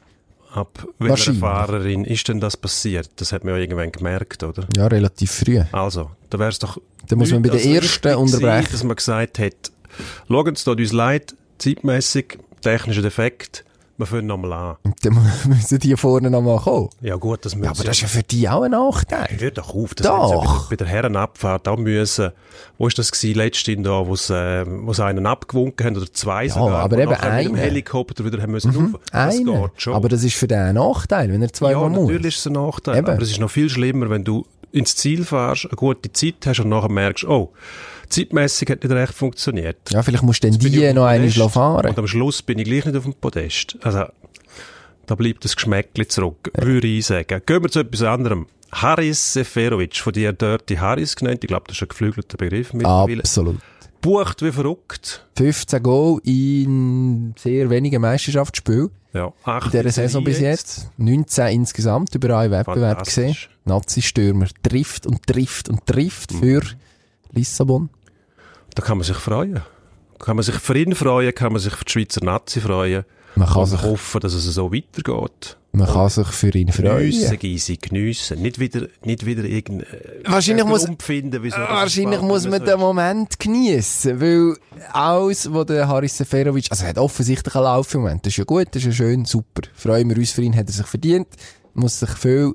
Ab 0.52 0.86
welcher. 0.98 1.34
Fahrerin 1.34 2.04
ist 2.04 2.26
denn 2.28 2.40
das 2.40 2.56
passiert? 2.56 3.08
Das 3.16 3.30
hat 3.32 3.44
man 3.44 3.54
ja 3.54 3.60
irgendwann 3.60 3.92
gemerkt, 3.92 4.42
oder? 4.42 4.66
Ja, 4.74 4.86
relativ 4.88 5.30
früh. 5.30 5.60
Also, 5.70 6.10
da 6.30 6.38
wäre 6.38 6.48
es 6.50 6.58
doch. 6.58 6.78
Da 7.08 7.14
muss 7.14 7.30
man 7.30 7.42
bei 7.42 7.50
der 7.50 7.64
ersten 7.64 8.14
unterbrechen. 8.16 8.68
Dass 8.72 8.82
man 8.82 8.96
gesagt 8.96 9.38
hat, 9.38 9.52
schauen 10.28 10.56
Sie, 10.56 10.64
tut 10.64 10.80
uns 10.80 10.92
leid, 10.92 11.34
zeitmäßig, 11.58 12.38
technischer 12.62 13.02
Defekt, 13.02 13.64
wir 13.98 14.06
fangen 14.06 14.26
nochmal 14.26 14.52
an. 14.52 14.76
Und 14.82 15.04
dann 15.04 15.14
müssen 15.46 15.78
die 15.78 15.96
vorne 15.96 16.30
nochmal 16.30 16.58
kommen. 16.58 16.90
Ja, 17.00 17.16
gut, 17.16 17.44
das 17.44 17.54
müssen 17.54 17.64
Ja, 17.64 17.70
aber 17.70 17.84
das 17.84 17.96
ist 17.96 18.02
ja 18.02 18.08
für 18.08 18.22
die 18.22 18.48
auch 18.48 18.62
ein 18.62 18.72
Nachteil. 18.72 19.28
Hör 19.38 19.50
doch 19.50 19.74
auf, 19.74 19.94
das 19.94 20.06
Doch. 20.06 20.30
ja 20.30 20.36
bei 20.38 20.44
der, 20.44 20.66
bei 20.70 20.76
der 20.76 20.86
Herrenabfahrt 20.86 21.68
auch 21.68 21.78
müssen. 21.78 22.32
Wo 22.78 22.86
ist 22.86 22.98
das 22.98 23.10
gewesen, 23.10 23.36
letztens 23.36 23.84
da, 23.84 24.06
wo 24.06 24.16
sie, 24.16 24.34
äh, 24.34 24.64
wo 24.66 24.92
sie 24.92 25.04
einen 25.04 25.26
abgewunken 25.26 25.86
haben, 25.86 25.96
oder 25.96 26.12
zwei 26.12 26.48
sogar, 26.48 26.82
aber 26.82 26.98
eben 26.98 27.10
nachher 27.10 27.36
mit 27.36 27.46
dem 27.46 27.54
einen. 27.54 27.56
Helikopter 27.56 28.24
wieder 28.24 28.42
haben 28.42 28.52
müssen 28.52 28.72
mhm, 28.72 28.96
Das 29.10 29.36
geht 29.36 29.70
schon. 29.76 29.94
Aber 29.94 30.08
das 30.08 30.24
ist 30.24 30.34
für 30.34 30.46
den 30.46 30.58
ein 30.58 30.74
Nachteil, 30.74 31.32
wenn 31.32 31.42
er 31.42 31.48
ja, 31.48 31.52
zweimal 31.52 31.90
muss. 31.90 32.08
natürlich 32.08 32.34
ist 32.34 32.40
es 32.40 32.46
ein 32.46 32.52
Nachteil. 32.52 32.98
Eben. 32.98 33.08
Aber 33.08 33.22
es 33.22 33.30
ist 33.30 33.40
noch 33.40 33.50
viel 33.50 33.70
schlimmer, 33.70 34.10
wenn 34.10 34.24
du 34.24 34.44
ins 34.72 34.94
Ziel 34.96 35.24
fährst, 35.24 35.66
eine 35.66 35.76
gute 35.76 36.12
Zeit 36.12 36.34
hast 36.44 36.60
und 36.60 36.68
nachher 36.68 36.90
merkst, 36.90 37.24
oh, 37.24 37.52
zeitmäßig 38.08 38.70
hat 38.70 38.82
nicht 38.82 38.92
recht 38.92 39.14
funktioniert. 39.14 39.78
Ja, 39.90 40.02
vielleicht 40.02 40.22
musst 40.22 40.42
du 40.42 40.50
dann 40.50 40.58
die 40.58 40.92
noch 40.92 41.06
einmal 41.06 41.30
fahren. 41.50 41.86
Und 41.86 41.98
am 41.98 42.06
Schluss 42.06 42.42
bin 42.42 42.58
ich 42.58 42.64
gleich 42.64 42.84
nicht 42.84 42.96
auf 42.96 43.04
dem 43.04 43.14
Podest. 43.14 43.76
Also, 43.82 44.04
da 45.06 45.14
bleibt 45.14 45.44
das 45.44 45.56
Geschmäckchen 45.56 46.08
zurück, 46.08 46.50
würde 46.56 46.86
ich 46.86 47.06
sagen. 47.06 47.40
Gehen 47.46 47.62
wir 47.62 47.70
zu 47.70 47.80
etwas 47.80 48.02
anderem. 48.02 48.46
Haris 48.72 49.32
Seferovic, 49.32 49.96
von 49.96 50.12
dir 50.12 50.32
Dirty 50.32 50.76
Haris 50.76 51.14
genannt, 51.16 51.38
ich 51.42 51.48
glaube, 51.48 51.64
das 51.68 51.76
ist 51.76 51.82
ein 51.82 51.88
geflügelter 51.88 52.36
Begriff 52.36 52.72
mittlerweile. 52.72 53.20
Absolut. 53.20 53.58
Bucht 54.00 54.42
wie 54.42 54.52
verrückt. 54.52 55.26
15 55.36 55.82
Goal 55.82 56.20
in 56.24 57.34
sehr 57.38 57.70
wenigen 57.70 58.00
Meisterschaftsspielen. 58.02 58.90
Ja, 59.12 59.32
acht 59.44 59.72
In 59.72 59.80
dieser 59.80 59.92
Saison 59.92 60.22
bis 60.22 60.40
jetzt. 60.40 60.90
19 60.98 61.48
insgesamt 61.48 62.14
über 62.14 62.36
einen 62.36 62.52
Wettbewerb 62.52 63.04
gesehen. 63.04 63.36
Nazi-Stürmer 63.64 64.46
trifft 64.62 65.06
und 65.06 65.26
trifft 65.26 65.68
und 65.68 65.86
trifft 65.86 66.32
für 66.32 66.62
Lissabon. 67.36 67.90
Da 68.74 68.82
kann 68.82 68.98
man 68.98 69.04
sich 69.06 69.16
freuen. 69.16 69.62
Kann 70.18 70.36
man 70.36 70.42
sich 70.42 70.54
für 70.56 70.76
ihn 70.76 70.94
freuen, 70.94 71.34
kann 71.34 71.52
man 71.52 71.60
sich 71.60 71.74
für 71.74 71.84
die 71.84 71.92
Schweizer 71.92 72.24
Nazi 72.24 72.60
freuen. 72.60 73.04
Man 73.34 73.46
kann 73.48 73.58
und 73.62 73.66
sich, 73.66 73.82
hoffen, 73.82 74.20
dass 74.20 74.32
es 74.32 74.44
so 74.46 74.72
weitergeht. 74.72 75.58
man 75.72 75.86
kann 75.86 76.08
sich 76.08 76.26
für 76.28 76.48
ihn 76.56 76.72
freuen. 76.72 76.98
Geniessen, 77.10 77.38
Gysi, 77.38 77.76
geniessen. 77.76 78.40
Nicht 78.40 78.58
wieder, 78.58 78.86
nicht 79.04 79.26
wieder 79.26 79.44
irgendein, 79.44 79.86
Wahrscheinlich 80.24 80.64
muss- 80.64 80.86
Grund 80.86 81.02
finden, 81.02 81.42
wieso 81.42 81.58
Wahrscheinlich 81.58 82.22
muss 82.22 82.46
man 82.48 82.64
den. 82.64 82.78
Moment 82.80 83.38
genießen, 83.38 84.18
weil 84.18 84.56
alles, 84.90 85.52
was 85.52 85.66
der 85.66 85.86
Haris 85.86 86.16
Seferovic, 86.16 86.68
also 86.70 86.84
er 86.84 86.90
hat 86.90 86.98
offensichtlich 86.98 87.54
einen 87.54 87.64
Lauf 87.64 87.92
im 87.94 88.00
Moment, 88.00 88.24
das 88.24 88.32
ist 88.32 88.38
ja 88.38 88.44
gut, 88.44 88.68
das 88.70 88.76
ist 88.82 88.86
ja 88.86 88.92
schön, 88.92 89.26
super. 89.26 89.68
Freuen 89.74 90.08
wir 90.08 90.16
uns 90.16 90.30
für 90.30 90.40
ihn, 90.40 90.56
hat 90.56 90.68
er 90.68 90.72
sich 90.72 90.86
verdient, 90.86 91.28
muss 91.74 92.00
sich 92.00 92.10
viel 92.10 92.54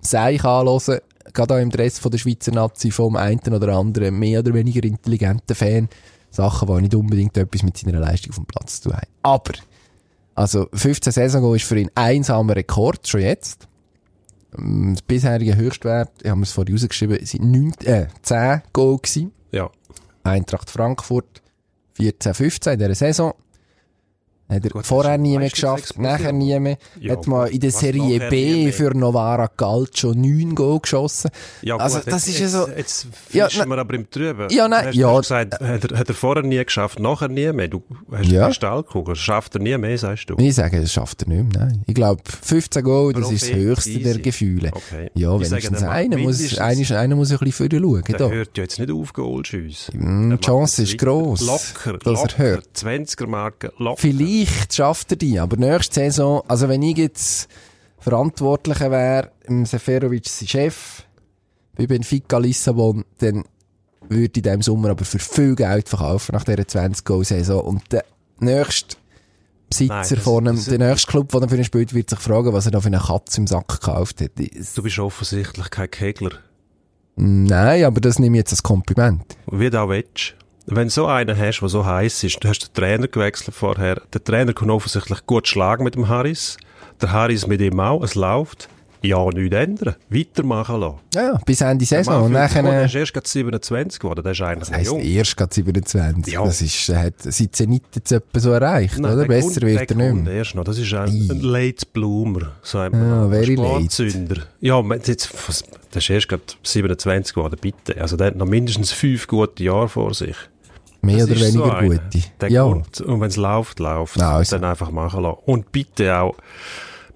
Seich 0.00 0.44
anhören, 0.44 0.98
gerade 1.38 1.54
auch 1.54 1.58
im 1.58 1.70
Dress 1.70 2.00
von 2.00 2.10
der 2.10 2.18
Schweizer 2.18 2.50
Nazi 2.50 2.90
vom 2.90 3.14
einen 3.14 3.38
oder 3.54 3.76
anderen 3.76 4.18
mehr 4.18 4.40
oder 4.40 4.54
weniger 4.54 4.82
intelligenten 4.82 5.54
Fan, 5.54 5.88
Sachen, 6.30 6.66
die 6.68 6.82
nicht 6.82 6.94
unbedingt 6.96 7.36
etwas 7.36 7.62
mit 7.62 7.78
seiner 7.78 8.00
Leistung 8.00 8.30
auf 8.30 8.36
dem 8.36 8.46
Platz 8.46 8.80
zu 8.80 8.88
tun 8.88 8.98
haben. 8.98 9.06
Aber, 9.22 9.52
also 10.34 10.66
15 10.72 11.12
Saison 11.12 11.54
ist 11.54 11.64
für 11.64 11.78
ihn 11.78 11.90
einsamer 11.94 12.56
Rekord, 12.56 13.06
schon 13.06 13.20
jetzt. 13.20 13.68
Ähm, 14.58 14.94
das 14.94 15.02
bisherige 15.02 15.56
Höchstwert, 15.56 16.10
ich 16.22 16.30
habe 16.30 16.42
es 16.42 16.50
vorhin 16.50 16.74
rausgeschrieben, 16.74 17.24
sind 17.24 17.44
9, 17.44 17.72
äh, 17.84 18.06
10 18.22 18.62
Goal 18.72 18.98
gewesen. 18.98 19.32
Ja. 19.52 19.70
Eintracht 20.24 20.70
Frankfurt 20.70 21.40
14, 21.94 22.34
15 22.34 22.72
in 22.72 22.78
dieser 22.80 22.94
Saison. 22.96 23.32
Hat 24.50 24.64
er 24.64 24.70
Gut, 24.70 24.86
vorher 24.86 25.18
nie 25.18 25.36
mehr 25.36 25.50
geschafft, 25.50 25.98
nachher 25.98 26.32
nie 26.32 26.58
mehr. 26.58 26.78
Ja, 27.00 27.12
hat 27.12 27.26
mal 27.26 27.48
in 27.48 27.60
der 27.60 27.70
Serie 27.70 28.30
B 28.30 28.72
für 28.72 28.96
Novara 28.96 29.46
Calcio 29.48 30.14
9 30.14 30.54
Goal 30.54 30.80
geschossen. 30.80 31.30
Ja, 31.60 31.76
Also, 31.76 31.98
gut, 31.98 32.06
das 32.06 32.26
jetzt, 32.26 32.34
ist 32.36 32.40
ja 32.40 32.48
so- 32.48 32.68
Jetzt, 32.74 33.06
jetzt 33.30 33.54
Ja, 33.56 33.66
wir 33.66 33.76
aber 33.78 33.94
im 33.94 34.08
Trüben. 34.10 34.48
Ja, 34.50 34.66
nein, 34.66 34.86
Hast 34.86 34.94
ja. 34.96 35.12
Du 35.12 35.18
gesagt, 35.18 35.60
hat 35.60 35.90
er, 35.90 35.98
hat 35.98 36.08
er 36.08 36.14
vorher 36.14 36.42
nie 36.44 36.64
geschafft, 36.64 36.98
nachher 36.98 37.28
nie 37.28 37.52
mehr. 37.52 37.68
Du 37.68 37.82
hast 38.10 38.24
Ja. 38.26 38.32
ja. 38.32 38.38
eine 38.40 38.46
Kristallkugel. 38.52 39.16
Schafft 39.16 39.54
er 39.56 39.60
nie 39.60 39.76
mehr, 39.76 39.98
sagst 39.98 40.30
du? 40.30 40.36
Ich 40.38 40.54
sage, 40.54 40.80
das 40.80 40.92
schafft 40.94 41.22
er 41.24 41.28
nicht 41.28 41.52
mehr, 41.54 41.66
nein. 41.66 41.82
Ich 41.86 41.94
glaube, 41.94 42.22
15 42.42 42.82
Goal, 42.82 43.12
das 43.12 43.30
ist 43.30 43.42
das 43.50 43.54
höchste 43.54 43.98
der 43.98 44.12
easy. 44.12 44.22
Gefühle. 44.22 44.70
Okay. 44.72 45.10
Ja, 45.14 45.38
wenigstens 45.38 45.80
der 45.80 45.90
einer 45.90 46.16
muss, 46.16 46.58
einer, 46.58 46.98
einer 46.98 47.16
muss 47.16 47.30
ein 47.32 47.38
bisschen 47.38 47.68
für 47.70 47.78
schauen. 47.78 48.02
Der 48.08 48.16
Da. 48.16 48.28
hört 48.30 48.56
ja 48.56 48.62
jetzt 48.62 48.78
nicht 48.78 48.90
auf, 48.90 49.12
Goalschüsse. 49.12 49.94
Mm, 49.94 50.30
die 50.30 50.40
Chance 50.46 50.84
ist 50.84 50.96
gross, 50.96 51.40
Locker, 51.42 51.98
dass 51.98 52.18
er 52.22 52.22
locker. 52.22 52.38
hört. 52.38 52.66
20er-Marke, 52.74 53.72
locker. 53.76 54.00
Vielleicht 54.00 54.37
schafft 54.46 55.10
er 55.12 55.16
die, 55.16 55.38
aber 55.38 55.56
nächste 55.56 55.94
Saison, 56.00 56.42
also 56.48 56.68
wenn 56.68 56.82
ich 56.82 56.96
jetzt 56.98 57.48
Verantwortlicher 57.98 58.90
wäre, 58.90 59.32
im 59.46 59.66
Seferovic 59.66 60.28
sein 60.28 60.48
Chef, 60.48 61.02
bei 61.76 61.86
Benfica 61.86 62.38
Lissabon, 62.38 63.04
dann 63.18 63.44
würde 64.08 64.32
ich 64.38 64.42
dem 64.42 64.62
Sommer 64.62 64.90
aber 64.90 65.04
für 65.04 65.18
viel 65.18 65.54
Geld 65.54 65.88
verkaufen 65.88 66.32
nach 66.34 66.44
dieser 66.44 66.62
20-Goal-Saison. 66.62 67.60
Und 67.62 67.92
der 67.92 68.04
nächste 68.40 68.96
Besitzer 69.68 69.94
Nein, 69.94 70.06
das- 70.10 70.22
von 70.24 70.48
einem, 70.48 70.56
das- 70.56 70.64
der 70.66 70.78
nächste 70.78 71.10
Club, 71.10 71.30
der 71.30 71.48
für 71.48 71.56
ihn 71.56 71.64
spielt, 71.64 71.92
wird 71.94 72.08
sich 72.10 72.18
fragen, 72.18 72.52
was 72.52 72.64
er 72.66 72.72
da 72.72 72.80
für 72.80 72.86
eine 72.86 72.98
Katze 73.00 73.40
im 73.40 73.46
Sack 73.46 73.68
gekauft 73.68 74.20
hat. 74.20 74.30
Du 74.38 74.82
bist 74.82 74.98
offensichtlich 74.98 75.70
kein 75.70 75.90
Kegler. 75.90 76.30
Nein, 77.16 77.84
aber 77.84 78.00
das 78.00 78.18
nehme 78.18 78.36
ich 78.36 78.40
jetzt 78.42 78.52
als 78.52 78.62
Kompliment. 78.62 79.36
Wie 79.50 79.68
du 79.68 79.80
auch 79.82 79.88
willst. 79.88 80.34
Wenn 80.70 80.88
du 80.88 80.90
so 80.92 81.06
einen 81.06 81.36
hast, 81.38 81.60
der 81.60 81.68
so 81.68 81.84
heiß 81.86 82.24
ist, 82.24 82.42
du 82.44 82.48
hast 82.48 82.60
den 82.60 82.74
Trainer 82.74 83.08
gewechselt 83.08 83.54
vorher, 83.54 84.02
der 84.12 84.22
Trainer 84.22 84.52
kann 84.52 84.70
offensichtlich 84.70 85.24
gut 85.26 85.48
schlagen 85.48 85.84
mit 85.84 85.94
dem 85.94 86.08
Harris, 86.08 86.56
der 87.00 87.12
Harris 87.12 87.46
mit 87.46 87.60
ihm 87.60 87.80
auch, 87.80 88.02
es 88.02 88.14
läuft. 88.14 88.68
Ja, 89.00 89.24
nichts 89.26 89.54
ändern. 89.54 89.94
Weitermachen 90.08 90.80
lassen. 90.80 90.96
Ja, 91.14 91.38
bis 91.46 91.60
Ende 91.60 91.84
Saison. 91.84 92.24
Und 92.24 92.32
nachher, 92.32 92.64
der 92.64 92.82
äh, 92.82 92.86
ist 92.86 92.96
erst 92.96 93.14
gerade 93.14 93.28
27 93.28 94.00
geworden, 94.00 94.22
der 94.24 94.32
ist 94.32 94.40
eigentlich 94.40 94.68
das 94.68 94.72
heisst, 94.76 94.90
jung. 94.90 95.00
erst 95.00 95.36
gerade 95.36 95.54
27. 95.54 96.34
Ja. 96.34 96.44
Das 96.44 96.60
ist, 96.60 96.88
er 96.88 97.02
hat 97.04 97.14
sein 97.18 97.48
Zenit 97.52 97.84
jetzt 97.94 98.10
etwa 98.10 98.40
so 98.40 98.50
erreicht, 98.50 98.98
Nein, 98.98 99.12
oder? 99.12 99.20
der 99.20 99.28
Besser 99.28 99.62
wird 99.62 99.88
er 99.88 99.96
nicht 99.96 100.24
mehr. 100.24 100.32
erst 100.34 100.56
noch. 100.56 100.64
Das 100.64 100.78
ist 100.78 100.92
ein, 100.92 101.08
Ei. 101.10 101.32
ein 101.32 101.40
Late 101.40 101.86
Bloomer, 101.92 102.52
sagt 102.62 102.92
man. 102.92 103.08
Ja, 103.08 103.24
Ein 103.24 103.30
very 103.30 103.54
late. 103.54 104.46
Ja, 104.60 104.82
jetzt, 105.06 105.32
der 105.94 105.98
ist 105.98 106.10
erst 106.10 106.28
gerade 106.28 106.42
27 106.64 107.34
geworden, 107.34 107.56
bitte. 107.60 108.00
Also 108.00 108.16
der 108.16 108.26
hat 108.28 108.36
noch 108.36 108.46
mindestens 108.46 108.90
fünf 108.90 109.28
gute 109.28 109.62
Jahre 109.62 109.88
vor 109.88 110.12
sich. 110.12 110.34
Mehr 111.16 111.26
Das 111.26 111.36
oder 111.36 111.50
so 111.50 111.58
weniger 111.60 111.76
einer. 111.76 111.88
gute. 111.98 112.24
Der 112.40 112.50
ja. 112.50 112.62
kommt. 112.62 113.00
Und 113.00 113.20
wenn 113.20 113.28
es 113.28 113.36
läuft, 113.36 113.78
läuft. 113.80 114.16
Ja, 114.16 114.36
also. 114.36 114.56
Dann 114.56 114.70
einfach 114.70 114.90
machen 114.90 115.22
lassen. 115.22 115.38
Und 115.46 115.72
bitte 115.72 116.16
auch 116.16 116.34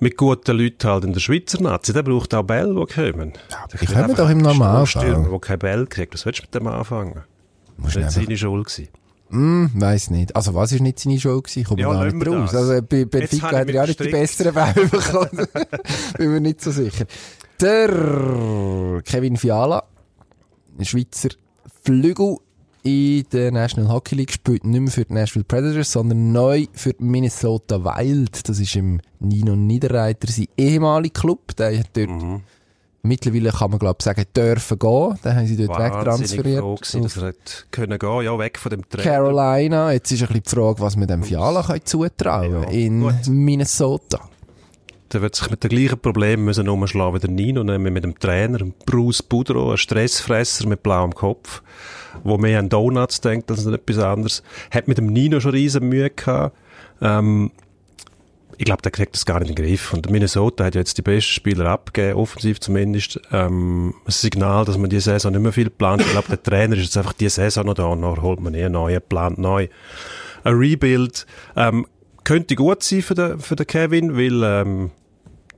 mit 0.00 0.16
guten 0.16 0.56
Leuten 0.58 0.88
halt 0.88 1.04
in 1.04 1.12
der 1.12 1.20
Schweizer 1.20 1.62
Nazi. 1.62 1.92
Der 1.92 2.02
braucht 2.02 2.34
auch 2.34 2.42
Bälle, 2.42 2.68
die 2.74 2.92
kommen. 2.94 3.32
Der 3.72 3.78
die 3.80 3.86
kommen 3.86 4.14
doch 4.16 4.28
im 4.30 4.38
Normalfall. 4.38 5.26
Der 5.30 5.38
keine 5.40 5.58
Bälle 5.58 5.86
kriegt. 5.86 6.14
Was 6.14 6.26
willst 6.26 6.40
du 6.40 6.42
mit 6.44 6.54
dem 6.54 6.66
anfangen? 6.66 7.22
Musst 7.76 7.96
Das 7.96 8.02
war 8.04 8.10
seine 8.10 8.36
Schuld. 8.36 8.66
gewesen. 8.66 8.88
hm, 9.30 9.70
weiss 9.76 10.10
nicht. 10.10 10.34
Also, 10.36 10.54
was 10.54 10.72
ist 10.72 10.80
nicht 10.80 10.98
seine 10.98 11.18
Schuld 11.20 11.44
gewesen? 11.44 11.64
Kommt 11.64 11.80
Ja, 11.80 11.92
lassen 11.92 12.18
nicht 12.18 12.26
wir 12.26 12.36
raus. 12.36 12.50
das. 12.50 12.60
Also, 12.68 12.82
bei 12.82 13.04
Benfica 13.04 13.46
hat 13.58 13.68
er 13.68 13.74
ja 13.74 13.86
nicht 13.86 14.00
die 14.00 14.08
besseren 14.10 14.54
Bälle 14.54 14.88
bekommen. 14.90 15.46
Bin 16.18 16.32
mir 16.32 16.40
nicht 16.40 16.60
so 16.60 16.70
sicher. 16.70 17.04
Der 17.60 19.00
Kevin 19.04 19.36
Fiala, 19.36 19.84
ein 20.78 20.84
Schweizer 20.84 21.28
Flügel 21.84 22.36
in 22.82 23.24
der 23.32 23.52
National 23.52 23.90
Hockey 23.92 24.14
League, 24.16 24.32
spielt 24.32 24.64
nicht 24.64 24.80
mehr 24.80 24.90
für 24.90 25.04
die 25.04 25.12
Nashville 25.14 25.44
Predators, 25.44 25.92
sondern 25.92 26.32
neu 26.32 26.66
für 26.72 26.92
die 26.92 27.04
Minnesota 27.04 27.82
Wild. 27.84 28.48
Das 28.48 28.58
ist 28.58 28.74
im 28.76 29.00
Nino 29.20 29.54
Niederreiter 29.54 30.30
sein 30.30 30.46
ehemaliger 30.56 31.20
Club. 31.20 31.54
Der 31.56 31.78
hat 31.78 31.90
dort 31.94 32.10
Mhm. 32.10 32.40
mittlerweile, 33.02 33.50
kann 33.50 33.70
man 33.70 33.78
glaube 33.78 34.02
sagen, 34.02 34.24
dürfen 34.36 34.78
gehen. 34.78 35.18
Den 35.24 35.34
haben 35.36 35.46
sie 35.46 35.56
dort 35.56 35.68
Wahnsinnig 35.78 35.94
wegtransferiert. 35.96 36.60
froh 36.60 36.74
gewesen, 36.74 37.02
dass 37.02 37.16
er 37.18 37.32
können 37.70 37.98
gehen, 37.98 38.22
ja, 38.22 38.38
weg 38.38 38.58
von 38.58 38.70
dem 38.70 38.88
Trainer. 38.88 39.02
Carolina. 39.10 39.92
Jetzt 39.92 40.10
ist 40.12 40.22
ein 40.22 40.28
bisschen 40.28 40.42
die 40.42 40.50
Frage, 40.50 40.80
was 40.80 40.96
man 40.96 41.08
dem 41.08 41.22
Fiala 41.22 41.62
kann 41.62 41.80
zutrauen 41.84 42.62
Ja, 42.64 42.68
in 42.70 43.00
gut. 43.00 43.28
Minnesota. 43.28 44.20
Der 45.12 45.20
wird 45.20 45.34
sich 45.34 45.50
mit 45.50 45.62
den 45.62 45.70
gleichen 45.70 45.98
Problemen 45.98 46.44
müssen 46.44 46.68
umschlagen 46.68 47.14
wie 47.14 47.20
der 47.20 47.30
Nino, 47.30 47.62
nämlich 47.62 47.92
mit 47.92 48.04
dem 48.04 48.18
Trainer, 48.18 48.58
Bruce 48.86 49.22
Boudreau, 49.22 49.72
ein 49.72 49.76
Stressfresser 49.76 50.66
mit 50.66 50.82
blauem 50.82 51.14
Kopf, 51.14 51.62
wo 52.24 52.38
mehr 52.38 52.58
an 52.58 52.68
Donuts 52.68 53.20
denkt 53.20 53.50
als 53.50 53.66
an 53.66 53.74
etwas 53.74 53.98
anderes. 53.98 54.42
Hat 54.70 54.88
mit 54.88 54.98
dem 54.98 55.06
Nino 55.06 55.40
schon 55.40 55.50
riesen 55.50 55.88
Mühe 55.88 56.08
gehabt. 56.08 56.56
Ähm, 57.02 57.50
ich 58.58 58.64
glaube, 58.64 58.82
der 58.82 58.92
kriegt 58.92 59.14
das 59.14 59.26
gar 59.26 59.40
nicht 59.40 59.50
in 59.50 59.56
den 59.56 59.66
Griff. 59.66 59.92
Und 59.92 60.08
Minnesota 60.10 60.64
hat 60.64 60.74
jetzt 60.74 60.96
die 60.96 61.02
besten 61.02 61.32
Spieler 61.32 61.66
abgegeben, 61.66 62.16
offensiv 62.18 62.60
zumindest. 62.60 63.20
Ähm, 63.32 63.94
ein 64.06 64.10
Signal, 64.10 64.64
dass 64.64 64.78
man 64.78 64.88
die 64.88 65.00
Saison 65.00 65.32
nicht 65.32 65.42
mehr 65.42 65.52
viel 65.52 65.70
plant. 65.70 66.02
Ich 66.02 66.10
glaube, 66.10 66.28
der 66.28 66.42
Trainer 66.42 66.76
ist 66.76 66.84
jetzt 66.84 66.96
einfach 66.96 67.12
die 67.12 67.28
Saison 67.28 67.66
noch 67.66 67.74
da 67.74 67.86
und 67.86 68.02
dann 68.02 68.22
holt 68.22 68.40
man 68.40 68.54
eh 68.54 68.68
neuen, 68.68 69.02
plant 69.08 69.38
neu. 69.38 69.68
Ein 70.44 70.54
Rebuild 70.54 71.26
ähm, 71.56 71.86
könnte 72.24 72.54
gut 72.54 72.82
sein 72.82 73.02
für 73.02 73.14
den, 73.14 73.40
für 73.40 73.56
den 73.56 73.66
Kevin, 73.66 74.16
weil 74.16 74.42
ähm, 74.44 74.90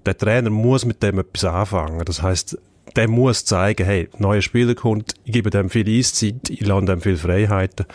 der 0.06 0.16
Trainer 0.16 0.50
muss 0.50 0.84
mit 0.84 1.02
dem 1.02 1.18
etwas 1.18 1.44
anfangen. 1.44 2.04
Das 2.04 2.22
heißt, 2.22 2.58
der 2.96 3.08
muss 3.08 3.44
zeigen, 3.44 3.84
hey, 3.84 4.08
neuer 4.18 4.42
Spieler 4.42 4.74
kommt, 4.74 5.14
ich 5.24 5.32
gebe 5.32 5.50
dem 5.50 5.70
viel 5.70 5.88
Eiszeit, 5.88 6.48
ich 6.48 6.64
lasse 6.64 6.86
dem 6.86 7.00
viel 7.00 7.16
Freiheiten, 7.16 7.86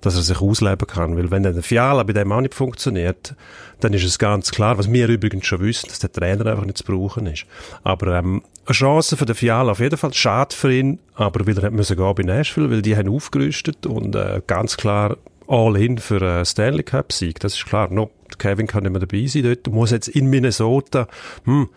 dass 0.00 0.16
er 0.16 0.22
sich 0.22 0.40
ausleben 0.40 0.86
kann. 0.86 1.16
Weil 1.16 1.30
wenn 1.30 1.42
der 1.42 1.62
Fiala 1.62 2.02
bei 2.02 2.12
dem 2.12 2.32
auch 2.32 2.40
nicht 2.40 2.54
funktioniert, 2.54 3.34
dann 3.80 3.92
ist 3.94 4.04
es 4.04 4.18
ganz 4.18 4.50
klar, 4.50 4.78
was 4.78 4.92
wir 4.92 5.08
übrigens 5.08 5.46
schon 5.46 5.60
wissen, 5.60 5.88
dass 5.88 6.00
der 6.00 6.12
Trainer 6.12 6.46
einfach 6.46 6.64
nicht 6.64 6.78
zu 6.78 6.84
brauchen 6.84 7.26
ist. 7.26 7.46
Aber 7.82 8.18
ähm, 8.18 8.42
eine 8.66 8.74
Chance 8.74 9.16
für 9.16 9.26
den 9.26 9.34
Fiala 9.34 9.72
auf 9.72 9.80
jeden 9.80 9.96
Fall, 9.96 10.12
schade 10.12 10.54
für 10.54 10.72
ihn, 10.72 10.98
aber 11.14 11.46
weil 11.46 11.56
er 11.58 11.64
hat 11.64 11.72
müssen 11.72 11.96
gehen 11.96 12.14
bei 12.14 12.22
Nashville, 12.22 12.70
weil 12.70 12.82
die 12.82 12.96
haben 12.96 13.08
aufgerüstet 13.08 13.86
und 13.86 14.14
äh, 14.14 14.42
ganz 14.46 14.76
klar 14.76 15.16
all 15.52 15.76
in 15.76 15.98
für 15.98 16.22
einen 16.22 16.44
Stanley 16.46 16.82
Cup 16.82 17.12
Sieg. 17.12 17.38
Das 17.40 17.54
ist 17.54 17.66
klar. 17.66 17.88
No, 17.90 18.10
Kevin 18.38 18.66
kann 18.66 18.84
nicht 18.84 18.92
mehr 18.92 19.00
dabei 19.00 19.26
sein 19.26 19.42
dort. 19.42 19.68
Muss 19.68 19.90
jetzt 19.90 20.08
in 20.08 20.26
Minnesota 20.26 21.06
hm, 21.44 21.68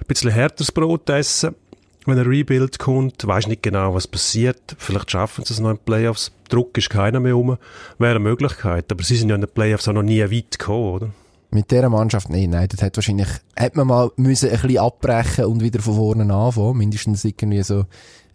ein 0.00 0.06
bisschen 0.08 0.30
härteres 0.30 0.72
Brot 0.72 1.08
essen. 1.10 1.54
Wenn 2.06 2.18
ein 2.18 2.26
Rebuild 2.26 2.78
kommt, 2.78 3.26
weiß 3.26 3.46
nicht 3.46 3.62
genau, 3.62 3.94
was 3.94 4.08
passiert. 4.08 4.74
Vielleicht 4.78 5.10
schaffen 5.10 5.44
sie 5.44 5.52
es 5.52 5.60
noch 5.60 5.70
in 5.70 5.76
den 5.76 5.84
Playoffs. 5.84 6.32
Druck 6.48 6.78
ist 6.78 6.88
keiner 6.88 7.20
mehr 7.20 7.36
um. 7.36 7.58
Wäre 7.98 8.12
eine 8.12 8.20
Möglichkeit. 8.20 8.90
Aber 8.90 9.04
sie 9.04 9.16
sind 9.16 9.28
ja 9.28 9.34
in 9.34 9.42
den 9.42 9.50
Playoffs 9.50 9.86
auch 9.86 9.92
noch 9.92 10.02
nie 10.02 10.22
weit 10.22 10.58
gekommen, 10.58 10.94
oder? 10.94 11.10
Mit 11.50 11.70
dieser 11.70 11.90
Mannschaft, 11.90 12.30
nee, 12.30 12.46
nein, 12.46 12.68
das 12.70 12.80
hat 12.80 12.96
wahrscheinlich, 12.96 13.28
hat 13.58 13.74
man 13.74 13.88
mal 13.88 14.10
müssen 14.16 14.50
ein 14.50 14.60
bisschen 14.60 14.78
abbrechen 14.78 15.46
und 15.46 15.62
wieder 15.62 15.82
von 15.82 15.96
vorne 15.96 16.32
anfangen. 16.32 16.78
Mindestens 16.78 17.24
irgendwie 17.24 17.62
so 17.62 17.84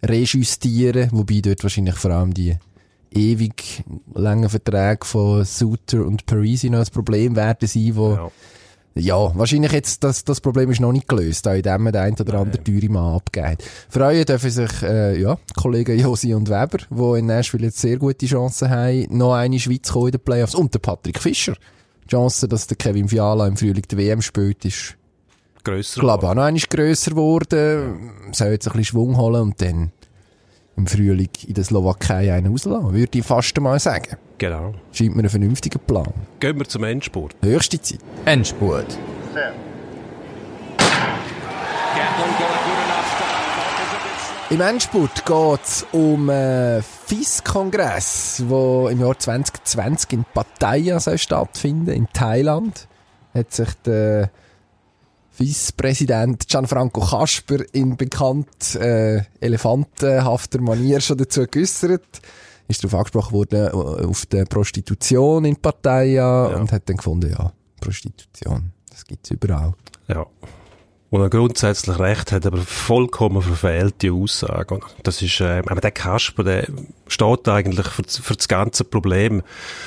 rejustieren. 0.04 1.08
Wobei 1.12 1.40
dort 1.40 1.64
wahrscheinlich 1.64 1.96
vor 1.96 2.12
allem 2.12 2.32
die 2.32 2.56
ewig 3.12 3.84
langen 4.14 4.48
Verträge 4.48 5.04
von 5.04 5.44
Suter 5.44 6.04
und 6.04 6.26
Parisi 6.26 6.70
noch 6.70 6.80
ein 6.80 6.92
Problem 6.92 7.36
werden 7.36 7.68
sein, 7.68 7.92
wo, 7.94 8.14
ja. 8.14 8.30
Ja. 8.98 9.32
wahrscheinlich 9.34 9.72
jetzt, 9.72 10.02
das, 10.04 10.24
das 10.24 10.40
Problem 10.40 10.70
ist 10.70 10.80
noch 10.80 10.92
nicht 10.92 11.08
gelöst, 11.08 11.44
da 11.44 11.54
in 11.54 11.62
dem 11.62 11.92
der 11.92 12.02
ein 12.02 12.14
oder 12.14 12.40
andere 12.40 12.62
teure 12.64 12.88
Mann 12.88 13.16
abgeht. 13.16 13.62
Freuen 13.88 14.24
dürfen 14.24 14.50
sich, 14.50 14.82
äh, 14.82 15.20
ja, 15.20 15.36
Kollegen 15.54 15.98
Josi 15.98 16.34
und 16.34 16.48
Weber, 16.48 16.78
die 16.90 17.18
in 17.18 17.26
Nashville 17.26 17.66
jetzt 17.66 17.78
sehr 17.78 17.98
gute 17.98 18.26
Chancen 18.26 18.70
haben, 18.70 19.06
noch 19.10 19.34
eine 19.34 19.58
Schweiz 19.58 19.94
in 19.94 20.10
den 20.12 20.20
Playoffs 20.20 20.54
und 20.54 20.72
der 20.72 20.78
Patrick 20.78 21.20
Fischer. 21.20 21.54
Die 22.04 22.10
Chance, 22.10 22.48
dass 22.48 22.66
der 22.66 22.76
Kevin 22.76 23.08
Fiala 23.08 23.46
im 23.46 23.56
Frühling 23.56 23.84
die 23.90 23.98
WM 23.98 24.22
spielt, 24.22 24.64
ist, 24.64 24.96
Grösser. 25.64 26.00
glaube 26.00 26.24
ich, 26.24 26.30
auch 26.30 26.34
noch 26.34 26.44
einmal 26.44 26.62
grösser 26.70 27.10
geworden. 27.10 28.12
Soll 28.32 28.48
jetzt 28.48 28.66
ein 28.68 28.72
bisschen 28.72 28.84
Schwung 28.84 29.16
holen 29.16 29.42
und 29.42 29.60
dann 29.60 29.90
im 30.76 30.86
Frühling 30.86 31.30
in 31.46 31.54
der 31.54 31.64
Slowakei 31.64 32.32
einen 32.32 32.52
auslassen, 32.52 32.92
würde 32.92 33.18
ich 33.18 33.24
fast 33.24 33.56
einmal 33.56 33.78
sagen. 33.78 34.16
Genau. 34.38 34.74
Scheint 34.92 35.16
mir 35.16 35.22
ein 35.22 35.28
vernünftiger 35.28 35.78
Plan. 35.78 36.12
Gehen 36.40 36.58
wir 36.58 36.68
zum 36.68 36.84
Endspurt. 36.84 37.34
Höchste 37.42 37.80
Zeit. 37.80 38.00
Endspurt. 38.26 38.98
Im 44.48 44.60
Endspurt 44.60 45.24
geht 45.24 45.60
es 45.64 45.86
um 45.90 46.30
einen 46.30 46.80
FIS-Kongress, 47.06 48.44
der 48.48 48.90
im 48.90 49.00
Jahr 49.00 49.18
2020 49.18 50.12
in 50.12 50.24
Pattaya 50.32 51.00
soll 51.00 51.18
stattfinden 51.18 51.90
in 51.90 52.06
Thailand. 52.12 52.86
Hat 53.34 53.52
sich 53.52 53.70
der 53.84 54.30
FIS-Präsident 55.36 56.48
Gianfranco 56.48 57.00
Kasper 57.00 57.58
in 57.72 57.96
bekannt 57.96 58.74
äh, 58.76 59.22
elefantenhafter 59.40 60.60
Manier 60.60 61.00
schon 61.00 61.18
dazu 61.18 61.46
geäussert. 61.46 62.20
ist 62.68 62.82
darauf 62.82 62.94
angesprochen 63.00 63.32
worden, 63.34 63.70
auf 63.70 64.26
die 64.26 64.44
Prostitution 64.44 65.44
in 65.44 65.56
Partei 65.56 66.06
Ja. 66.14 66.46
und 66.46 66.72
hat 66.72 66.88
dann 66.88 66.96
gefunden, 66.96 67.30
ja, 67.30 67.52
Prostitution, 67.80 68.72
das 68.90 69.04
gibt's 69.04 69.30
überall. 69.30 69.74
Ja. 70.08 70.26
Wo 71.10 71.18
er 71.22 71.30
grundsätzlich 71.30 72.00
recht 72.00 72.32
hat, 72.32 72.46
aber 72.46 72.58
vollkommen 72.58 73.40
verfehlte 73.40 74.10
Aussage. 74.12 74.74
Und 74.74 74.82
das 75.04 75.22
ist, 75.22 75.40
äh, 75.40 75.62
aber 75.64 75.80
der 75.80 75.92
Kasper, 75.92 76.42
der 76.42 76.66
steht 77.06 77.46
eigentlich 77.48 77.86
für, 77.86 78.02
für 78.02 78.34
das 78.34 78.48
ganze 78.48 78.82
Problem 78.82 79.42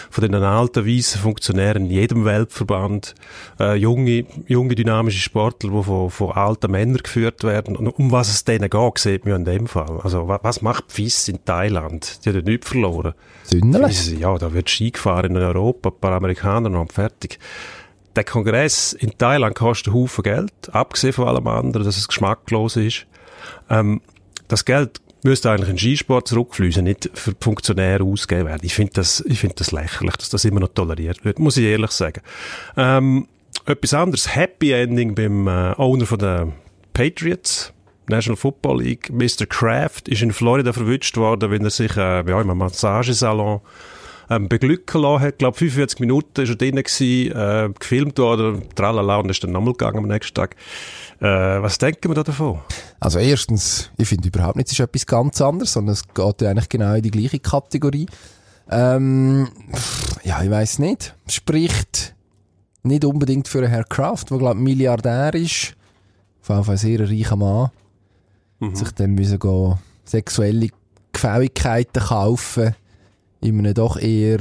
von 0.09 0.21
den 0.21 0.33
alten, 0.35 0.87
weißen 0.87 1.19
Funktionären 1.19 1.85
in 1.87 1.91
jedem 1.91 2.23
Weltverband, 2.23 3.15
äh, 3.59 3.75
junge, 3.75 4.25
junge, 4.47 4.75
dynamische 4.75 5.19
Sportler, 5.19 5.71
die 5.71 5.83
von, 5.83 6.09
von 6.09 6.31
alten 6.31 6.71
Männern 6.71 6.99
geführt 7.03 7.43
werden. 7.43 7.75
Und 7.75 7.89
um 7.89 8.11
was 8.13 8.29
es 8.29 8.45
denen 8.45 8.69
geht, 8.69 8.97
sieht 8.97 9.25
man 9.25 9.35
in 9.35 9.45
dem 9.45 9.67
Fall. 9.67 9.99
Also, 10.01 10.29
wa- 10.29 10.39
was 10.41 10.61
macht 10.61 10.85
FIS 10.89 11.27
in 11.27 11.43
Thailand? 11.43 12.23
Die 12.23 12.29
haben 12.29 12.37
ja 12.37 12.41
nichts 12.43 12.69
verloren. 12.69 13.13
Sündele? 13.43 13.89
Ja, 14.17 14.37
da 14.37 14.53
wird 14.53 14.69
Ski 14.69 14.91
gefahren 14.91 15.31
in 15.35 15.37
Europa, 15.37 15.89
ein 15.89 15.99
paar 15.99 16.13
Amerikaner 16.13 16.69
noch 16.69 16.89
fertig. 16.93 17.39
Der 18.19 18.25
Kongress 18.25 18.91
in 18.91 19.17
Thailand 19.17 19.55
kostet 19.55 19.87
einen 19.87 19.95
Haufen 19.95 20.23
Geld, 20.23 20.51
abgesehen 20.73 21.13
von 21.13 21.29
allem 21.29 21.47
anderen, 21.47 21.85
dass 21.85 21.95
es 21.95 22.05
geschmacklos 22.05 22.75
ist. 22.75 23.05
Ähm, 23.69 24.01
das 24.49 24.65
Geld 24.65 24.99
müsste 25.23 25.49
eigentlich 25.49 25.69
in 25.69 25.75
den 25.75 25.79
Skisport 25.79 26.27
zurückfließen, 26.27 26.83
nicht 26.83 27.09
für 27.13 27.33
Funktionäre 27.39 28.03
ausgegeben 28.03 28.49
werden. 28.49 28.59
Ich 28.63 28.73
finde 28.73 28.91
das, 28.95 29.23
ich 29.25 29.41
das 29.55 29.71
lächerlich, 29.71 30.17
dass 30.17 30.27
das 30.27 30.43
immer 30.43 30.59
noch 30.59 30.67
toleriert 30.67 31.23
wird, 31.23 31.39
muss 31.39 31.55
ich 31.55 31.63
ehrlich 31.63 31.91
sagen. 31.91 32.21
Ähm, 32.75 33.29
etwas 33.65 33.93
anderes, 33.93 34.35
Happy 34.35 34.73
Ending 34.73 35.15
beim 35.15 35.47
äh, 35.47 35.75
Owner 35.77 36.05
von 36.05 36.19
der 36.19 36.51
Patriots. 36.91 37.71
National 38.09 38.35
Football 38.35 38.81
League, 38.81 39.09
Mr. 39.13 39.45
Kraft, 39.45 40.09
ist 40.09 40.23
in 40.23 40.33
Florida 40.33 40.73
verwünscht 40.73 41.15
worden, 41.15 41.51
wenn 41.51 41.63
er 41.63 41.69
sich 41.69 41.95
äh, 41.95 42.29
ja, 42.29 42.41
im 42.41 42.57
Massagesalon 42.57 43.61
ähm, 44.29 44.47
beglücken 44.47 45.01
lassen 45.01 45.21
hat. 45.23 45.33
Ich 45.33 45.37
glaube, 45.39 45.57
45 45.57 45.99
Minuten 45.99 46.41
ist 46.41 46.49
er 46.49 46.55
drin 46.55 46.75
gewesen, 46.75 47.31
äh, 47.35 47.69
gefilmt 47.77 48.17
worden, 48.19 48.63
tralala, 48.75 49.17
und 49.17 49.29
ist 49.29 49.43
dann 49.43 49.51
nochmal 49.51 49.73
gegangen 49.73 49.97
am 49.97 50.07
nächsten 50.07 50.35
Tag. 50.35 50.55
Äh, 51.19 51.25
was 51.25 51.77
denken 51.77 52.09
wir 52.09 52.15
da 52.15 52.23
davon? 52.23 52.59
Also 52.99 53.19
erstens, 53.19 53.91
ich 53.97 54.07
finde 54.07 54.27
überhaupt 54.27 54.55
nicht, 54.55 54.67
es 54.67 54.73
ist 54.73 54.79
etwas 54.79 55.05
ganz 55.05 55.41
anderes, 55.41 55.73
sondern 55.73 55.93
es 55.93 56.07
geht 56.07 56.41
ja 56.41 56.49
eigentlich 56.49 56.69
genau 56.69 56.93
in 56.93 57.01
die 57.01 57.11
gleiche 57.11 57.39
Kategorie. 57.39 58.05
Ähm, 58.69 59.49
ja, 60.23 60.41
ich 60.43 60.49
weiß 60.49 60.79
nicht. 60.79 61.15
Spricht 61.27 62.15
nicht 62.83 63.03
unbedingt 63.03 63.47
für 63.47 63.59
einen 63.59 63.69
Herr 63.69 63.83
Kraft, 63.83 64.29
der 64.29 64.37
glaube 64.37 64.59
Milliardär 64.59 65.33
ist, 65.33 65.75
auf 66.41 66.49
jeden 66.49 66.63
Fall 66.63 66.75
ein 66.75 66.77
sehr 66.77 67.09
reicher 67.09 67.35
Mann, 67.35 67.69
sich 68.73 68.91
dann 68.91 69.11
müssen 69.11 69.39
gehen, 69.39 69.75
sexuelle 70.05 70.69
Gefälligkeiten 71.11 72.01
kaufen 72.01 72.75
in 73.41 73.59
einem 73.59 73.73
doch 73.73 73.97
eher 73.97 74.39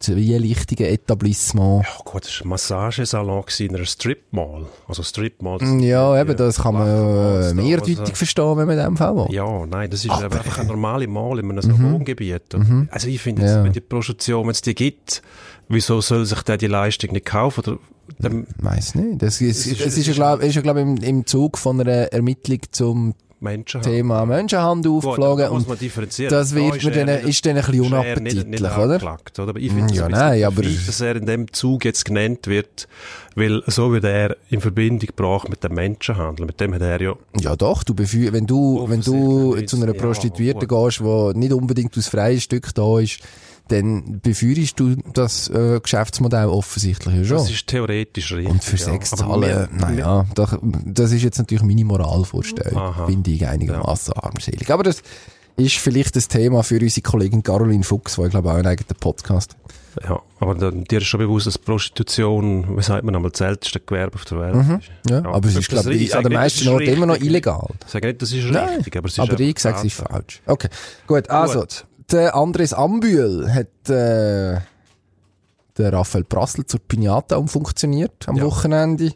zwielichtigen 0.00 0.86
Etablissement. 0.86 1.84
Ja 1.84 1.90
gut, 2.04 2.24
das 2.26 2.40
war 2.40 2.46
ein 2.46 2.48
Massagesalon 2.50 3.44
in 3.58 3.74
einer 3.74 3.84
Strip-Mall. 3.86 4.66
Also 4.86 5.02
Strip-Mall. 5.02 5.80
Ja, 5.82 6.20
eben, 6.20 6.36
das 6.36 6.58
kann 6.60 6.74
man 6.74 6.86
äh, 6.88 7.54
mehrdeutig 7.54 8.00
also- 8.00 8.14
verstehen, 8.14 8.56
wenn 8.58 8.66
man 8.66 8.78
in 8.78 8.84
dem 8.84 8.96
Fall 8.98 9.16
will. 9.16 9.26
Ja, 9.34 9.64
nein, 9.66 9.88
das 9.88 10.04
ist 10.04 10.10
Aber, 10.10 10.24
einfach 10.24 10.58
eine 10.58 10.68
normale 10.68 11.06
Mall 11.06 11.38
in 11.38 11.50
einem 11.50 11.76
Mhm. 11.78 11.92
Wohngebiet. 11.94 12.52
Mhm. 12.54 12.88
Also 12.90 13.08
ich 13.08 13.20
finde, 13.22 13.46
Ja. 13.46 13.64
wenn 13.64 13.72
die 13.72 13.80
Prostitution, 13.80 14.44
wenn 14.44 14.50
es 14.50 14.60
die 14.60 14.74
gibt, 14.74 15.22
wieso 15.68 16.00
soll 16.02 16.26
sich 16.26 16.42
der 16.42 16.58
die 16.58 16.66
Leistung 16.66 17.12
nicht 17.12 17.24
kaufen? 17.24 17.60
Oder, 17.60 17.78
dann 18.18 18.46
Weiss 18.58 18.94
nicht. 18.94 19.22
Das 19.22 19.40
ist, 19.40 19.60
Es 19.60 19.66
ist- 19.66 19.80
es 19.80 19.96
ist, 19.96 20.06
ja, 20.06 20.10
ist- 20.12 20.16
glaub, 20.16 20.42
ist 20.42 20.54
ja, 20.54 20.60
glaub, 20.60 20.76
im, 20.76 20.96
im 20.98 21.24
Zug 21.24 21.56
von 21.56 21.80
einer 21.80 22.12
Ermittlung 22.12 22.58
zum 22.72 23.14
Menschen 23.40 23.82
Thema 23.82 24.24
Menschenhandel 24.24 24.90
Gut, 24.92 25.04
aufgeflogen. 25.04 25.44
da 25.44 25.50
muss 25.50 25.62
und 25.62 25.68
man 25.68 25.78
differenzieren. 25.78 26.30
das 26.30 26.50
Da 26.50 26.56
wird 26.56 26.76
ist 26.76 26.84
mir 26.84 26.90
dann, 26.92 27.06
nicht- 27.16 27.28
ist 27.28 27.44
dann 27.46 27.56
ein 27.56 27.64
bisschen 27.64 27.72
nicht- 27.80 27.90
nicht 27.90 27.92
unappetitlich, 27.92 28.60
oder? 28.62 28.82
angeklagt, 28.82 29.38
oder? 29.38 29.48
Aber 29.50 29.58
ich 29.60 29.70
finde 29.72 29.92
es 29.92 29.98
Ja, 29.98 30.08
nein, 30.08 30.44
aber- 30.44 30.62
perfid, 30.62 30.88
dass 30.88 31.00
er 31.00 31.16
in 31.16 31.26
dem 31.26 31.52
Zug 31.52 31.84
jetzt 31.84 32.04
genannt 32.04 32.46
wird, 32.46 32.88
weil 33.34 33.62
so 33.66 33.92
wird 33.92 34.04
er 34.04 34.36
in 34.50 34.60
Verbindung 34.60 35.06
gebracht 35.06 35.48
mit 35.48 35.62
dem 35.62 35.74
Menschenhandel. 35.74 36.46
Mit 36.46 36.60
dem 36.60 36.74
hat 36.74 36.82
er 36.82 37.00
ja 37.02 37.14
Ja 37.40 37.56
doch, 37.56 37.82
du 37.82 37.94
befü 37.94 38.32
wenn 38.32 38.46
du, 38.46 38.86
wenn 38.88 39.00
du 39.02 39.56
zu 39.66 39.76
einer 39.76 39.86
nicht. 39.86 40.00
Prostituierten 40.00 40.68
Ja, 40.70 40.84
gehst, 40.84 41.00
die 41.00 41.38
nicht 41.38 41.52
unbedingt 41.52 41.98
aus 41.98 42.08
freiem 42.08 42.40
Stück 42.40 42.74
da 42.74 42.98
ist, 43.00 43.18
dann 43.68 44.20
beführst 44.20 44.78
du 44.78 44.96
das 45.14 45.48
äh, 45.48 45.80
Geschäftsmodell 45.80 46.46
offensichtlich 46.46 47.14
ja 47.14 47.24
schon. 47.24 47.36
Das 47.38 47.50
ist 47.50 47.66
theoretisch 47.66 48.32
richtig. 48.32 48.50
Und 48.52 48.62
für 48.62 48.76
ja. 48.76 48.92
Aber 48.92 49.42
zahlen, 49.42 49.68
naja, 49.78 50.26
doch, 50.34 50.58
das 50.62 51.12
ist 51.12 51.22
jetzt 51.22 51.38
natürlich 51.38 51.62
meine 51.64 51.84
Moralvorstellung. 51.84 52.76
Aha. 52.78 53.06
Finde 53.06 53.30
ich 53.30 53.46
einigermaßen 53.46 54.12
armselig. 54.14 54.70
Aber 54.70 54.82
das 54.82 55.02
ist 55.56 55.76
vielleicht 55.76 56.14
das 56.16 56.28
Thema 56.28 56.62
für 56.62 56.78
unsere 56.80 57.00
Kollegin 57.02 57.42
Caroline 57.42 57.84
Fuchs, 57.84 58.16
die 58.16 58.22
ich 58.22 58.30
glaube 58.30 58.50
auch 58.50 58.56
einen 58.56 58.66
eigenen 58.66 58.96
Podcast. 59.00 59.56
Ja, 60.02 60.20
aber 60.40 60.56
dann, 60.56 60.82
dir 60.84 60.98
ist 60.98 61.06
schon 61.06 61.20
bewusst, 61.20 61.46
dass 61.46 61.56
Prostitution, 61.56 62.76
wie 62.76 62.82
sagt 62.82 63.04
man 63.04 63.14
einmal, 63.14 63.30
das 63.30 63.40
älteste 63.40 63.78
Gewerbe 63.78 64.16
auf 64.16 64.24
der 64.24 64.40
Welt 64.40 64.54
Mhm. 64.56 64.74
ist. 64.80 64.90
Ja, 65.08 65.24
aber 65.24 65.48
es 65.48 65.54
ist, 65.54 65.72
das- 65.72 65.82
glaube 65.84 65.94
ich 65.94 66.14
an 66.16 66.24
den 66.24 66.32
meisten 66.32 66.58
das 66.64 66.66
ist 66.66 66.72
Orten 66.72 66.88
immer 66.88 67.06
noch 67.06 67.16
illegal. 67.16 67.68
Ich 67.86 67.92
sage 67.92 68.08
nicht, 68.08 68.20
das 68.20 68.32
ist 68.32 68.44
Nein, 68.50 68.68
richtig, 68.78 68.96
aber 68.96 69.06
es 69.06 69.12
ist 69.12 69.20
aber 69.20 69.38
ich 69.38 69.58
sage, 69.58 69.76
es 69.78 69.84
ist 69.84 69.94
falsch. 69.94 70.42
Okay, 70.46 70.68
gut, 71.06 71.30
also, 71.30 71.60
Gut. 71.60 71.86
Der 72.10 72.34
Andres 72.34 72.72
Ambühl 72.72 73.52
hat 73.52 73.90
äh, 73.90 74.60
der 75.76 75.92
Raphael 75.92 76.24
Prassel 76.24 76.66
zur 76.66 76.80
Pinata 76.80 77.36
umfunktioniert 77.36 78.28
am 78.28 78.36
Ja. 78.36 78.44
Wochenende. 78.44 79.12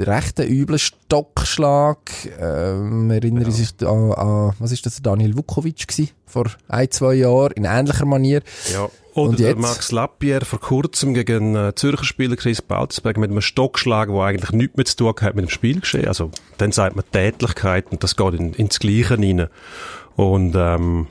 Recht 0.00 0.38
ein 0.38 0.48
übler 0.48 0.78
Stockschlag. 0.78 1.98
Ähm, 2.38 3.10
erinnere 3.10 3.46
Ja. 3.46 3.50
sich 3.50 3.70
an, 3.82 4.12
an, 4.12 4.52
was 4.60 4.70
ist 4.70 4.86
das, 4.86 5.02
Daniel 5.02 5.36
Vukovic 5.36 5.88
gsi 5.88 6.10
vor 6.26 6.46
ein, 6.68 6.90
zwei 6.90 7.14
Jahren, 7.14 7.52
in 7.54 7.64
ähnlicher 7.64 8.04
Manier. 8.06 8.42
Ja. 8.72 8.88
Oder 9.14 9.30
Und 9.30 9.40
der 9.40 9.48
jetzt? 9.50 9.58
Max 9.60 9.90
Lapierre 9.90 10.44
vor 10.44 10.60
kurzem 10.60 11.14
gegen 11.14 11.56
einen 11.56 11.74
Zürcher 11.74 12.04
Spieler 12.04 12.36
Chris 12.36 12.62
Balzberg 12.62 13.16
mit 13.16 13.30
einem 13.32 13.40
Stockschlag, 13.40 14.08
der 14.10 14.20
eigentlich 14.20 14.52
nichts 14.52 14.76
mehr 14.76 14.86
zu 14.86 14.96
tun 14.96 15.14
hat 15.20 15.34
mit 15.34 15.46
dem 15.46 15.50
Spiel 15.50 15.80
geschehen. 15.80 16.06
Also, 16.06 16.30
dann 16.58 16.70
sagt 16.70 16.94
man 16.94 17.04
Tätlichkeit 17.10 17.86
und 17.90 18.04
das 18.04 18.14
geht 18.14 18.34
in, 18.34 18.52
ins 18.52 18.78
Gleiche 18.78 19.18
rein. 19.18 19.48
Und, 20.14 20.54
ähm, 20.56 21.08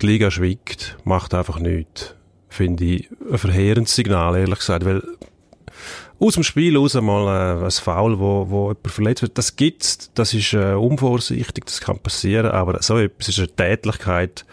die 0.00 0.06
Liga 0.06 0.30
schweigt, 0.30 0.96
macht 1.04 1.34
einfach 1.34 1.58
nichts. 1.58 2.14
Finde 2.48 2.84
ich 2.84 3.08
ein 3.30 3.38
verheerendes 3.38 3.94
Signal, 3.94 4.36
ehrlich 4.36 4.58
gesagt, 4.58 4.84
weil 4.84 5.02
aus 6.20 6.34
dem 6.34 6.42
Spiel 6.42 6.76
raus 6.76 6.94
mal 6.94 7.60
äh, 7.60 7.64
ein 7.64 7.70
Foul, 7.70 8.18
wo, 8.18 8.50
wo 8.50 8.68
jemand 8.68 8.88
verletzt 8.88 9.22
wird, 9.22 9.38
das 9.38 9.54
gibt's, 9.56 10.10
das 10.14 10.34
ist 10.34 10.52
äh, 10.52 10.72
unvorsichtig, 10.72 11.64
das 11.66 11.80
kann 11.80 11.98
passieren, 11.98 12.50
aber 12.50 12.82
so 12.82 12.98
etwas 12.98 13.28
ist 13.28 13.38
eine 13.38 13.48
Tätlichkeit, 13.48 14.44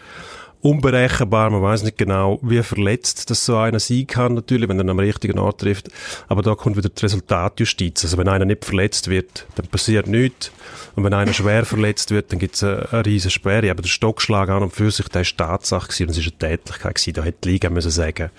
unberechenbar, 0.66 1.50
man 1.50 1.62
weiß 1.62 1.84
nicht 1.84 1.96
genau, 1.96 2.40
wie 2.42 2.62
verletzt 2.62 3.30
das 3.30 3.46
so 3.46 3.56
einer 3.56 3.78
sein 3.78 4.06
kann, 4.06 4.34
natürlich, 4.34 4.68
wenn 4.68 4.80
er 4.80 4.88
am 4.88 4.98
richtigen 4.98 5.38
Ort 5.38 5.60
trifft, 5.60 5.88
aber 6.26 6.42
da 6.42 6.56
kommt 6.56 6.76
wieder 6.76 6.88
die 6.88 7.00
Resultatjustiz, 7.00 8.04
also 8.04 8.18
wenn 8.18 8.28
einer 8.28 8.44
nicht 8.44 8.64
verletzt 8.64 9.08
wird, 9.08 9.46
dann 9.54 9.68
passiert 9.68 10.08
nichts, 10.08 10.50
und 10.96 11.04
wenn 11.04 11.14
einer 11.14 11.32
schwer 11.32 11.64
verletzt 11.64 12.10
wird, 12.10 12.32
dann 12.32 12.40
gibt's 12.40 12.64
eine, 12.64 12.88
eine 12.90 13.06
riesen 13.06 13.30
Sperre, 13.30 13.70
aber 13.70 13.82
der 13.82 13.88
Stockschlag 13.88 14.48
an 14.48 14.64
und 14.64 14.72
für 14.72 14.90
sich, 14.90 15.06
der 15.08 15.22
ist 15.22 15.38
Tatsache 15.38 15.86
gewesen, 15.86 16.02
und 16.04 16.10
es 16.10 16.18
ist 16.18 16.32
eine 16.32 16.56
Tätlichkeit 16.56 16.94
gewesen, 16.96 17.14
da 17.14 17.22
hätte 17.22 17.38
die 17.44 17.48
Liga 17.50 17.70
müssen 17.70 17.92
sagen, 17.92 18.30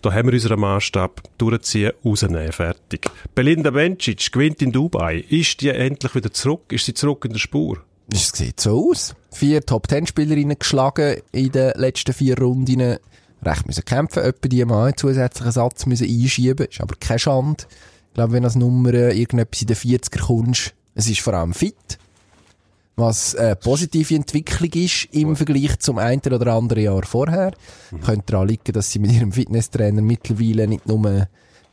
da 0.00 0.12
haben 0.12 0.28
wir 0.28 0.34
unseren 0.34 0.60
Maßstab 0.60 1.22
durchziehen, 1.38 1.90
rausnehmen, 2.04 2.52
fertig. 2.52 3.10
Belinda 3.34 3.70
Bencic 3.70 4.30
gewinnt 4.30 4.62
in 4.62 4.70
Dubai. 4.70 5.24
Ist 5.28 5.60
die 5.60 5.70
endlich 5.70 6.14
wieder 6.14 6.32
zurück? 6.32 6.70
Ist 6.70 6.86
sie 6.86 6.94
zurück 6.94 7.24
in 7.24 7.32
der 7.32 7.40
Spur? 7.40 7.82
Es 8.10 8.30
sieht 8.30 8.60
so 8.60 8.90
aus. 8.90 9.14
Vier 9.30 9.64
Top-10-Spielerinnen 9.64 10.58
geschlagen 10.58 11.20
in 11.32 11.52
den 11.52 11.72
letzten 11.76 12.14
vier 12.14 12.38
Runden. 12.38 12.98
Recht 13.42 13.66
müssen 13.66 13.84
kämpfen, 13.84 14.24
etwa 14.24 14.48
die 14.48 14.64
mal 14.64 14.86
einen 14.86 14.96
zusätzlichen 14.96 15.52
Satz 15.52 15.86
müssen 15.86 16.08
einschieben. 16.08 16.66
Ist 16.66 16.80
aber 16.80 16.96
keine 16.98 17.18
Schande. 17.18 17.64
Ich 18.08 18.14
glaube, 18.14 18.32
wenn 18.32 18.44
als 18.44 18.56
Nummer 18.56 18.94
äh, 18.94 19.16
irgendetwas 19.16 19.60
in 19.60 19.66
den 19.68 19.76
40er 19.76 20.20
kommst, 20.20 20.74
es 20.94 21.08
ist 21.08 21.20
vor 21.20 21.34
allem 21.34 21.52
fit. 21.54 21.98
Was 22.96 23.36
eine 23.36 23.54
positive 23.54 24.16
Entwicklung 24.16 24.72
ist 24.72 25.06
im 25.12 25.36
Vergleich 25.36 25.78
zum 25.78 25.98
einen 25.98 26.20
oder 26.32 26.52
anderen 26.54 26.82
Jahr 26.82 27.04
vorher. 27.04 27.52
Könnte 28.04 28.32
daran 28.32 28.48
liegen, 28.48 28.72
dass 28.72 28.90
sie 28.90 28.98
mit 28.98 29.12
ihrem 29.12 29.30
Fitnesstrainer 29.30 30.02
mittlerweile 30.02 30.66
nicht 30.66 30.88
nur 30.88 31.28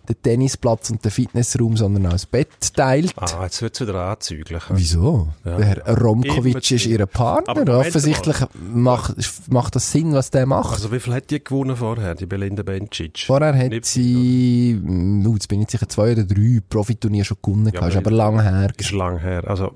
den 0.10 0.22
Tennisplatz 0.22 0.90
und 0.90 1.04
den 1.04 1.12
Fitnessraum, 1.12 1.78
sondern 1.78 2.08
auch 2.08 2.12
das 2.12 2.26
Bett 2.26 2.50
teilt. 2.76 3.14
Ah, 3.18 3.44
jetzt 3.44 3.62
wird's 3.62 3.82
wieder 3.82 3.96
anzüglich. 3.96 4.64
Wieso? 4.70 5.30
Ja. 5.44 5.58
Der 5.58 5.66
Herr 5.66 5.98
Romkovic 6.00 6.72
ist 6.72 6.86
ihr 6.86 7.06
Partner. 7.06 7.78
Offensichtlich 7.80 8.38
macht, 8.72 9.16
macht 9.50 9.76
das 9.76 9.92
Sinn, 9.92 10.14
was 10.14 10.32
der 10.32 10.46
macht. 10.46 10.74
Also 10.74 10.92
wie 10.92 11.00
viel 11.00 11.14
hat 11.14 11.30
die 11.32 11.44
gewonnen 11.44 11.76
vorher, 11.76 12.16
die 12.16 12.26
Belinda 12.26 12.64
Bencic? 12.64 13.24
Vorher 13.26 13.56
hat 13.58 13.70
Nicht 13.70 13.86
sie, 13.86 14.80
mm, 14.82 15.26
uh, 15.26 15.34
jetzt 15.34 15.48
bin 15.48 15.62
ich 15.62 15.70
sicher, 15.70 15.88
zwei 15.90 16.12
oder 16.14 16.24
drei 16.24 16.60
Profiturniere 16.70 17.26
schon 17.26 17.38
gewonnen. 17.42 17.72
Ja, 17.74 17.88
ist 17.88 17.96
aber- 17.96 18.08
aber 18.08 18.12
lang 18.12 18.42
her. 18.42 18.72
Ist 18.78 18.92
lang 18.92 19.18
her. 19.20 19.44
Also, 19.48 19.74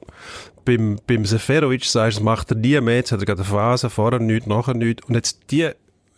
beim, 0.65 1.00
beim 1.08 1.26
Seferovic 1.26 1.86
sagst 1.86 2.18
du, 2.18 2.20
das 2.20 2.24
macht 2.24 2.52
er 2.52 2.58
nie 2.58 2.80
mehr. 2.82 2.98
Jetzt 2.98 3.12
hat 3.12 3.20
er 3.22 3.26
gerade 3.26 3.42
eine 3.42 3.50
Phase, 3.50 3.89
vorher 3.89 4.20
nichts, 4.20 4.48
nachher 4.48 4.74
nichts. 4.76 5.08
Und 5.08 5.15
jetzt 5.15 5.39
die 5.52 5.70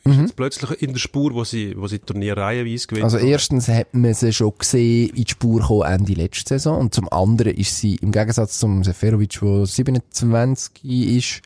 ist 0.04 0.20
jetzt 0.20 0.36
plötzlich 0.36 0.82
in 0.82 0.94
der 0.94 1.00
Spur, 1.00 1.34
wo 1.34 1.44
sie, 1.44 1.76
wo 1.78 1.88
sie 1.88 2.00
Turnier 2.00 2.38
reihenweise 2.38 2.88
gewinnt. 2.88 3.02
Mhm. 3.08 3.14
Also 3.14 3.18
erstens 3.18 3.68
hat 3.68 3.94
man 3.94 4.14
sie 4.14 4.34
schon 4.34 4.54
gesehen 4.58 5.10
in 5.10 5.24
die 5.24 5.32
Spur 5.32 5.60
gekommen 5.60 5.84
Ende 5.84 6.14
letzte 6.14 6.56
Saison 6.56 6.80
und 6.80 6.94
zum 6.94 7.12
anderen 7.12 7.56
ist 7.56 7.78
sie 7.78 7.96
im 7.96 8.12
Gegensatz 8.12 8.60
zum 8.60 8.84
Seferovic, 8.84 9.40
der 9.40 9.66
27 9.66 10.84
ist, 10.84 11.42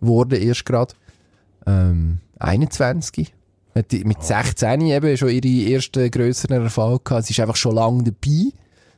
wurde 0.00 0.38
erst 0.38 0.64
gerade, 0.64 0.94
ähm, 1.66 2.18
21. 2.38 3.32
Hat 3.74 3.92
Mit 3.92 4.22
16 4.22 4.82
eben 4.82 5.16
schon 5.16 5.30
ihre 5.30 5.72
ersten 5.74 6.08
grösseren 6.10 6.62
Erfolge 6.62 7.02
gehabt. 7.02 7.26
Sie 7.26 7.32
ist 7.32 7.40
einfach 7.40 7.56
schon 7.56 7.74
lange 7.74 8.04
dabei. 8.04 8.52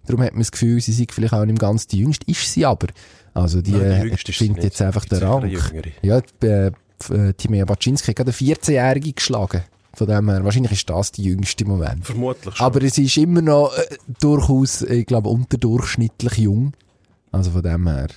Darum 0.04 0.22
hat 0.22 0.32
man 0.32 0.40
das 0.40 0.52
Gefühl, 0.52 0.80
sie 0.80 0.92
sei 0.92 1.06
vielleicht 1.10 1.32
auch 1.32 1.46
nicht 1.46 1.58
ganz 1.58 1.86
die 1.86 1.98
Jüngste. 1.98 2.30
Ist 2.30 2.52
sie 2.52 2.66
aber. 2.66 2.88
Also 3.32 3.62
die, 3.62 3.72
Nein, 3.72 4.02
die 4.02 4.30
äh, 4.30 4.34
findet 4.34 4.64
jetzt 4.64 4.82
einfach 4.82 5.04
den 5.06 5.18
Rang. 5.18 5.50
Ja, 6.02 6.20
die, 6.20 6.46
äh, 6.46 6.72
äh, 7.10 7.32
Timea 7.34 7.64
Baczynski 7.64 8.08
hat 8.08 8.16
gerade 8.16 8.32
eine 8.38 8.54
14-Jährige 8.54 9.12
geschlagen. 9.12 9.62
Von 9.96 10.06
dem 10.08 10.28
her, 10.28 10.44
wahrscheinlich 10.44 10.72
ist 10.72 10.90
das 10.90 11.10
die 11.12 11.24
jüngste 11.24 11.64
im 11.64 11.70
Moment. 11.70 12.04
Vermutlich 12.04 12.54
schon. 12.54 12.66
Aber 12.66 12.82
es 12.82 12.98
ist 12.98 13.16
immer 13.16 13.40
noch 13.40 13.72
äh, 13.74 13.96
durchaus, 14.20 14.82
ich 14.82 15.06
glaube, 15.06 15.30
unterdurchschnittlich 15.30 16.36
jung. 16.36 16.74
Also 17.32 17.50
von 17.50 17.62
dem 17.62 17.88
her. 17.88 18.08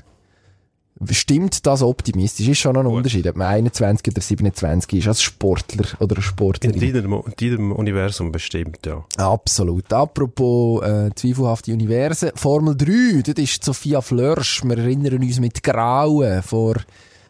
Stimmt 1.12 1.65
das 1.65 1.82
optimistisch? 1.82 2.50
Ist 2.50 2.60
schon 2.60 2.74
noch 2.74 2.82
ein 2.82 2.88
Unterschied, 2.88 3.26
ob 3.28 3.38
man 3.38 3.48
21 3.48 4.12
oder 4.12 4.22
27 4.22 5.00
ist 5.00 5.08
als 5.08 5.22
Sportler 5.22 5.86
oder 6.02 6.18
in 6.18 6.22
Sportlerin. 6.22 6.94
deinem, 6.94 7.13
in 7.13 7.34
deinem 7.38 7.72
Universum 7.72 8.34
bestimmt, 8.34 8.86
ja. 8.86 9.06
Absolut. 9.15 9.94
Apropos 9.94 10.84
äh, 10.84 11.12
zweifelhafte 11.15 11.72
Universen. 11.72 12.32
Formel 12.36 12.76
3, 12.76 13.22
das 13.22 13.42
ist 13.42 13.63
Sophia 13.63 14.02
Flörsch. 14.02 14.62
Wir 14.65 14.78
erinnern 14.78 15.24
uns 15.24 15.39
mit 15.39 15.63
Grauen 15.63 16.44
vor 16.44 16.76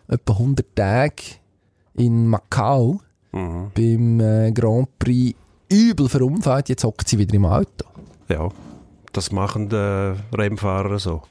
etwa 0.08 0.34
100 0.34 0.76
Tagen 0.76 1.39
in 2.00 2.28
Macau 2.28 3.00
Mhm. 3.32 3.72
beim 3.76 4.20
äh, 4.20 4.52
Grand 4.52 4.98
Prix 4.98 5.38
übel 5.72 6.10
verunfallt. 6.10 6.68
Jetzt 6.70 6.84
hockt 6.84 7.08
sie 7.08 7.20
wieder 7.20 7.36
im 7.36 7.46
Auto. 7.46 7.86
Ja, 8.28 8.50
das 9.14 9.32
machen 9.32 9.70
die 9.70 10.16
Rennfahrer 10.36 10.98
so. 10.98 11.22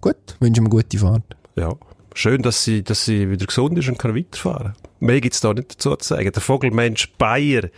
Gut, 0.00 0.16
wünschen 0.40 0.64
wir 0.66 0.70
gute 0.70 0.98
Fahrt. 0.98 1.36
Ja. 1.56 1.74
Schön, 2.14 2.42
dass 2.42 2.64
sie, 2.64 2.82
dass 2.82 3.04
sie 3.04 3.30
wieder 3.30 3.46
gesund 3.46 3.78
ist 3.78 3.88
und 3.88 3.98
kann 3.98 4.14
weiterfahren. 4.16 4.74
Mehr 4.98 5.20
gibt's 5.20 5.40
da 5.40 5.54
nicht 5.54 5.74
dazu 5.74 5.94
zu 5.94 6.08
sagen. 6.08 6.32
Der 6.32 6.42
Vogelmensch 6.42 7.12
Bayer 7.16 7.68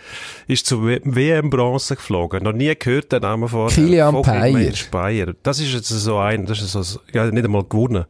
ist 0.47 0.65
zur 0.67 0.87
W- 0.87 1.01
WM-Bronze 1.05 1.97
geflogen. 1.97 2.43
Noch 2.45 2.53
nie 2.55 2.75
gehört 2.75 3.13
den 3.13 3.21
Namen 3.21 3.49
vorher. 3.49 3.75
Kilian 3.75 4.15
Vogelmensch 4.15 4.91
Bayer. 4.91 5.35
Das 5.43 5.61
ist 5.61 5.73
jetzt 5.75 5.89
so 5.89 6.17
ein, 6.19 6.47
das 6.47 6.63
ist 6.63 6.73
so, 6.73 7.01
ja, 7.13 7.31
nicht 7.31 7.45
einmal 7.45 7.65
gewonnen. 7.65 8.07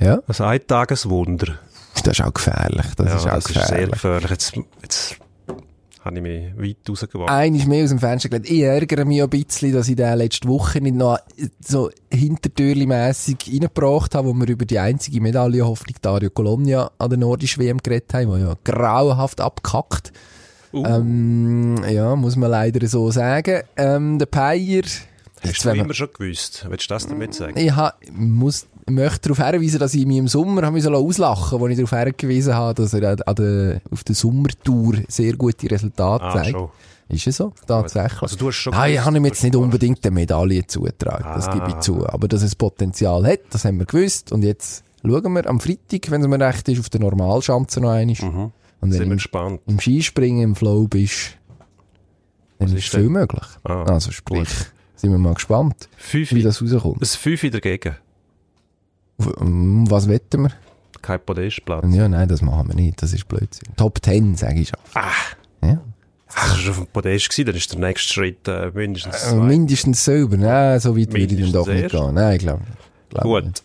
Ja, 0.00 0.20
Ein 0.26 0.44
Eintageswunder. 0.46 1.58
das 2.04 2.18
ist 2.18 2.24
auch 2.24 2.32
gefährlich. 2.34 2.86
Das 2.96 3.06
ja, 3.08 3.16
ist 3.16 3.26
auch 3.26 3.30
das 3.34 3.46
ist 3.46 3.52
sehr 3.54 3.62
gefährlich. 3.88 3.90
gefährlich. 3.90 4.30
Jetzt, 4.30 4.52
jetzt 4.82 5.16
habe 6.04 6.16
ich 6.16 6.22
mich 6.22 6.56
weit 6.56 6.76
rausgeworfen. 6.88 7.34
Eines 7.34 7.66
mehr 7.66 7.84
aus 7.84 7.90
dem 7.90 7.98
Fenster 7.98 8.28
gelegt. 8.28 8.48
Ich 8.50 8.60
ärgere 8.62 9.04
mich 9.04 9.22
ein 9.22 9.28
bisschen, 9.28 9.72
dass 9.72 9.88
ich 9.88 9.96
den 9.96 10.16
letzte 10.16 10.48
Woche 10.48 10.80
nicht 10.80 10.94
noch 10.94 11.18
so 11.60 11.90
hintertürli-mässig 12.12 13.36
reingebracht 13.52 14.14
habe, 14.14 14.28
wo 14.28 14.34
wir 14.34 14.48
über 14.48 14.64
die 14.64 14.78
einzige 14.78 15.20
Medaillenhoffnung 15.20 15.96
Dario 16.00 16.30
Colonia 16.30 16.90
an 16.98 17.10
der 17.10 17.18
nordischen 17.18 17.62
WM 17.62 17.78
geredet 17.78 18.12
haben, 18.14 18.32
die 18.34 18.40
ja 18.40 18.54
grauenhaft 18.64 19.40
abkackt. 19.40 20.12
Uh, 20.72 20.84
Ähm, 20.84 21.82
ja, 21.88 22.14
muss 22.14 22.36
man 22.36 22.50
leider 22.50 22.86
so 22.86 23.10
sagen. 23.10 23.62
Ähm, 23.76 24.18
der 24.18 24.26
Peier, 24.26 24.82
hast 25.42 25.64
du 25.64 25.70
immer 25.70 25.94
schon 25.94 26.08
gewusst? 26.12 26.66
Willst 26.68 26.90
du 26.90 26.94
das 26.94 27.06
damit 27.06 27.34
sagen? 27.34 27.56
ich 27.58 27.74
ha, 27.74 27.94
muss, 28.12 28.66
möchte 28.90 29.28
darauf 29.32 29.46
hinweisen, 29.50 29.78
dass 29.78 29.94
ich 29.94 30.06
mich 30.06 30.16
im 30.18 30.28
Sommer 30.28 30.62
habe 30.62 30.72
müssen 30.74 30.94
auslachen 30.94 31.60
als 31.62 31.70
ich 31.70 31.76
darauf 31.84 31.90
hingewiesen 32.04 32.54
habe, 32.54 32.74
dass 32.82 32.94
er 32.94 33.18
an- 33.26 33.34
der, 33.36 33.80
auf 33.90 34.04
der 34.04 34.14
Sommertour 34.14 34.94
sehr 35.08 35.34
gute 35.34 35.70
Resultate 35.70 36.24
Ah, 36.24 36.32
zeigt. 36.34 36.50
schon. 36.50 36.68
Ist 37.10 37.26
es 37.26 37.36
so? 37.38 37.52
Tatsächlich. 37.66 38.20
Also 38.22 38.36
du 38.36 38.48
hast 38.48 38.56
schon 38.56 38.72
Nein, 38.72 38.90
ich 38.90 38.96
gewusst, 38.96 39.06
habe 39.06 39.16
ihm 39.16 39.24
jetzt 39.24 39.42
nicht 39.42 39.56
unbedingt 39.56 40.04
eine 40.04 40.14
Medaille 40.14 40.66
zugetragen, 40.66 41.24
das 41.34 41.48
Ah. 41.48 41.54
gebe 41.54 41.68
ich 41.70 41.78
zu. 41.80 42.06
Aber 42.06 42.28
dass 42.28 42.42
es 42.42 42.54
Potenzial 42.54 43.26
hat, 43.26 43.40
das 43.50 43.64
haben 43.64 43.78
wir 43.78 43.86
gewusst. 43.86 44.30
Und 44.30 44.42
jetzt 44.42 44.84
schauen 45.02 45.32
wir 45.32 45.46
am 45.48 45.58
Freitag, 45.58 46.10
wenn 46.10 46.20
es 46.20 46.28
mir 46.28 46.38
recht 46.40 46.68
ist, 46.68 46.78
auf 46.80 46.90
der 46.90 47.00
Normalschanze 47.00 47.80
noch 47.80 47.90
einmal. 47.90 48.14
Mhm. 48.20 48.38
Und 48.38 48.52
wenn 48.80 48.92
Sind 48.92 49.00
wir 49.00 49.06
im, 49.06 49.12
gespannt. 49.12 49.60
im 49.66 49.80
Skispringen 49.80 50.42
im 50.42 50.54
Flow 50.54 50.86
bist, 50.86 51.30
dann 52.58 52.68
ist 52.68 52.74
ist 52.74 52.88
viel 52.90 53.04
denn? 53.04 53.12
möglich. 53.12 53.44
Ah, 53.64 53.84
also 53.84 54.10
sprich, 54.12 54.48
sind 54.96 55.10
wir 55.10 55.18
mal 55.18 55.34
gespannt, 55.34 55.88
Fünf, 55.96 56.32
wie 56.32 56.42
das 56.42 56.60
rauskommt. 56.62 57.00
ein 57.02 57.06
Fünf 57.06 57.40
dagegen. 57.50 57.96
Um 59.18 59.90
Was 59.90 60.08
wetten 60.08 60.42
wir? 60.42 60.52
Kein 61.02 61.20
Podestplatz. 61.20 61.84
Ja, 61.90 62.08
nein, 62.08 62.28
das 62.28 62.42
machen 62.42 62.68
wir 62.68 62.74
nicht. 62.74 63.02
Das 63.02 63.12
ist 63.12 63.26
Blödsinn. 63.28 63.68
Top 63.76 63.98
10, 64.04 64.36
sage 64.36 64.60
ich 64.60 64.68
schon. 64.68 64.78
Ah. 64.94 65.12
Ja. 65.62 65.78
Das 66.26 66.50
war 66.50 66.56
schon 66.58 66.70
auf 66.70 66.76
dem 66.78 66.86
Podest 66.88 67.30
gewesen, 67.30 67.46
dann 67.46 67.54
ist 67.56 67.72
der 67.72 67.80
nächste 67.80 68.12
Schritt 68.12 68.46
äh, 68.48 68.70
mindestens 68.74 69.14
Äh, 69.14 69.28
zwei. 69.30 69.36
Mindestens 69.36 70.04
selber. 70.04 70.36
Nein, 70.36 70.78
so 70.80 70.96
weit 70.96 71.12
würde 71.12 71.34
ich 71.34 71.40
dann 71.40 71.52
doch 71.52 71.66
nicht 71.66 71.88
gehen. 71.90 72.14
Nein, 72.14 72.32
ich 72.36 72.38
glaube. 72.40 72.62
glaub 73.10 73.22
Gut. 73.24 73.44
nicht. 73.44 73.62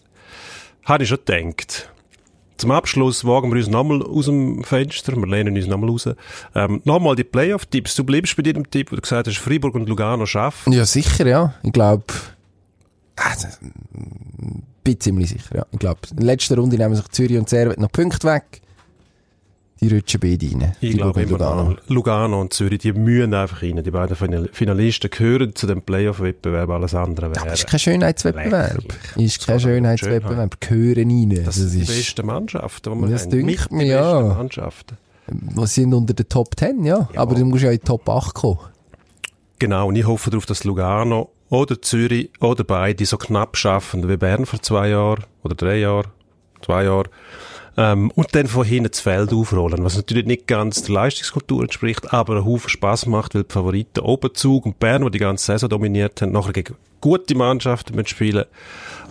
Habe 0.85 1.03
ich 1.03 1.09
schon 1.09 1.19
gedacht. 1.25 1.89
Zum 2.57 2.71
Abschluss 2.71 3.25
wagen 3.25 3.49
wir 3.51 3.57
uns 3.57 3.67
nochmal 3.67 4.01
aus 4.03 4.25
dem 4.25 4.63
Fenster, 4.63 5.15
wir 5.17 5.27
lehnen 5.27 5.57
uns 5.57 5.65
nochmal 5.67 5.89
raus. 5.89 6.07
Ähm, 6.55 6.81
nochmal 6.85 7.15
die 7.15 7.23
Playoff-Tipps. 7.23 7.95
Du 7.95 8.03
bleibst 8.03 8.35
bei 8.37 8.43
deinem 8.43 8.69
Tipp, 8.69 8.91
wo 8.91 8.95
du 8.95 9.01
gesagt 9.01 9.27
hast, 9.27 9.37
Freiburg 9.39 9.73
und 9.75 9.89
Lugano 9.89 10.25
schaffen. 10.25 10.71
Ja, 10.71 10.85
sicher, 10.85 11.25
ja. 11.25 11.55
Ich 11.63 11.73
glaube, 11.73 12.05
bin 14.83 14.99
ziemlich 14.99 15.29
sicher, 15.29 15.55
ja. 15.57 15.65
Ich 15.71 15.79
glaube, 15.79 15.99
in 16.09 16.17
der 16.17 16.25
letzten 16.25 16.59
Runde 16.59 16.77
nehmen 16.77 16.95
sich 16.95 17.07
Zürich 17.09 17.37
und 17.37 17.47
Servet 17.49 17.79
noch 17.79 17.91
Punkte 17.91 18.27
weg. 18.27 18.61
Die 19.81 19.93
rutschen 19.93 20.19
beide 20.21 20.45
rein. 20.49 20.75
Ich 20.79 20.93
glaube 20.95 21.21
immer 21.23 21.31
Lugano. 21.31 21.75
Lugano 21.87 22.39
und 22.41 22.53
Zürich, 22.53 22.79
die 22.79 22.93
mühen 22.93 23.33
einfach 23.33 23.61
rein. 23.63 23.83
Die 23.83 23.91
beiden 23.91 24.15
Final- 24.15 24.49
Finalisten 24.53 25.09
gehören 25.09 25.55
zu 25.55 25.67
dem 25.67 25.81
Playoff-Wettbewerb, 25.81 26.69
alles 26.69 26.95
andere 26.95 27.31
wäre. 27.31 27.41
Aber 27.41 27.53
ist 27.53 27.67
kein 27.67 27.79
Schönheitswettbewerb. 27.79 28.75
Lächerlich. 28.75 29.25
Ist 29.27 29.45
kein 29.45 29.55
Das 29.55 29.61
Schönheitswettbewerb. 29.63 30.61
Gehören 30.61 31.09
rein. 31.11 31.29
Das 31.35 31.43
Das 31.45 31.55
sind 31.55 31.73
die 31.73 31.81
ist, 31.81 31.87
besten 31.87 32.25
Mannschaften, 32.25 32.93
die 32.93 33.01
wir 33.01 33.09
Das 33.09 33.27
die 33.27 33.43
mir, 33.43 33.85
ja. 33.85 34.21
besten 34.21 34.37
Mannschaften. 34.37 34.97
was 35.27 35.73
sind 35.75 35.93
unter 35.93 36.13
den 36.13 36.29
Top 36.29 36.57
10, 36.57 36.85
ja. 36.85 37.09
Aber 37.15 37.35
du 37.35 37.43
musst 37.43 37.63
ja 37.63 37.71
in 37.71 37.79
die 37.79 37.85
Top 37.85 38.07
8 38.07 38.33
kommen. 38.33 38.59
Genau, 39.59 39.87
und 39.89 39.95
ich 39.97 40.05
hoffe 40.05 40.29
darauf, 40.29 40.45
dass 40.45 40.63
Lugano 40.63 41.29
oder 41.53 41.79
Zürich 41.79 42.31
oder 42.39 42.63
beide 42.63 43.05
so 43.05 43.17
knapp 43.17 43.55
schaffen 43.57 44.09
wie 44.09 44.17
Bern 44.17 44.47
vor 44.47 44.59
zwei 44.61 44.89
Jahren 44.89 45.23
oder 45.43 45.53
drei 45.53 45.77
Jahren, 45.77 46.07
zwei 46.65 46.85
Jahren. 46.85 47.09
Ähm, 47.77 48.11
und 48.15 48.33
dann 48.33 48.47
von 48.47 48.65
hinten 48.65 48.89
das 48.89 48.99
Feld 48.99 49.31
aufrollen, 49.31 49.83
was 49.83 49.95
natürlich 49.95 50.25
nicht 50.25 50.47
ganz 50.47 50.81
der 50.81 50.95
Leistungskultur 50.95 51.61
entspricht, 51.61 52.11
aber 52.11 52.37
einen 52.37 52.45
Haufen 52.45 52.69
Spass 52.69 53.05
macht, 53.05 53.35
weil 53.35 53.43
die 53.43 53.53
Favoriten 53.53 53.99
Obenzug 53.99 54.65
und 54.65 54.79
Bern, 54.79 55.03
die 55.05 55.11
die 55.11 55.19
ganze 55.19 55.45
Saison 55.45 55.69
dominiert 55.69 56.21
haben, 56.23 56.31
nachher 56.31 56.53
gegen 56.53 56.75
gute 57.01 57.35
Mannschaften 57.35 57.95
mitspielen, 57.95 58.45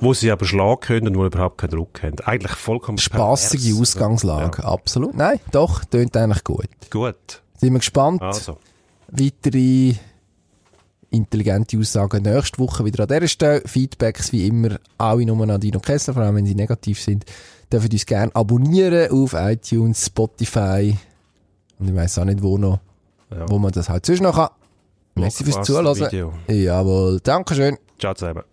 wo 0.01 0.13
sie 0.13 0.31
aber 0.33 0.45
schlagen 0.45 0.81
können 0.81 1.09
und 1.09 1.19
wo 1.19 1.25
überhaupt 1.25 1.59
keinen 1.59 1.71
Druck 1.71 2.03
haben. 2.03 2.17
Eigentlich 2.25 2.57
vollkommen 2.57 2.99
Spassige 2.99 3.63
pervers. 3.69 3.81
Ausgangslage. 3.81 4.65
Absolut. 4.65 5.15
Nein, 5.15 5.39
doch, 5.53 5.85
tönt 5.85 6.17
eigentlich 6.17 6.43
gut. 6.43 6.67
Gut, 6.91 7.43
Sind 7.59 7.73
wir 7.73 7.79
gespannt. 7.79 8.21
also. 8.23 8.59
weitere 9.09 9.95
intelligente 11.13 11.79
Aussagen 11.79 12.23
nächste 12.23 12.59
Woche 12.59 12.85
wieder 12.85 13.03
an 13.05 13.09
dieser 13.09 13.29
Stelle. 13.29 13.63
Feedbacks 13.67 14.33
wie 14.33 14.47
immer 14.47 14.79
alle 14.99 15.25
nur 15.27 15.49
an 15.49 15.61
Dino 15.61 15.81
Kessler, 15.81 16.15
vor 16.15 16.23
allem 16.23 16.37
wenn 16.37 16.47
sie 16.47 16.55
negativ 16.55 17.01
sind. 17.01 17.25
Dürfen 17.73 17.91
uns 17.93 18.07
gerne 18.07 18.35
abonnieren 18.35 19.11
auf 19.11 19.35
iTunes, 19.35 20.07
Spotify 20.07 20.97
und 21.79 21.89
ich 21.89 21.95
weiss 21.95 22.19
auch 22.19 22.25
nicht 22.25 22.43
wo 22.43 22.59
noch, 22.59 22.81
Ja. 23.31 23.49
wo 23.49 23.59
man 23.59 23.73
das 23.73 23.89
halt 23.89 24.05
sonst 24.07 24.21
noch 24.21 24.37
kann. 24.37 24.49
Merci 25.15 25.45
fürs 25.45 25.65
Zuhören. 25.67 25.97
Video. 25.97 26.33
Jawohl, 26.49 27.21
Dankeschön. 27.21 27.77
Ciao 27.99 28.15
zusammen. 28.15 28.52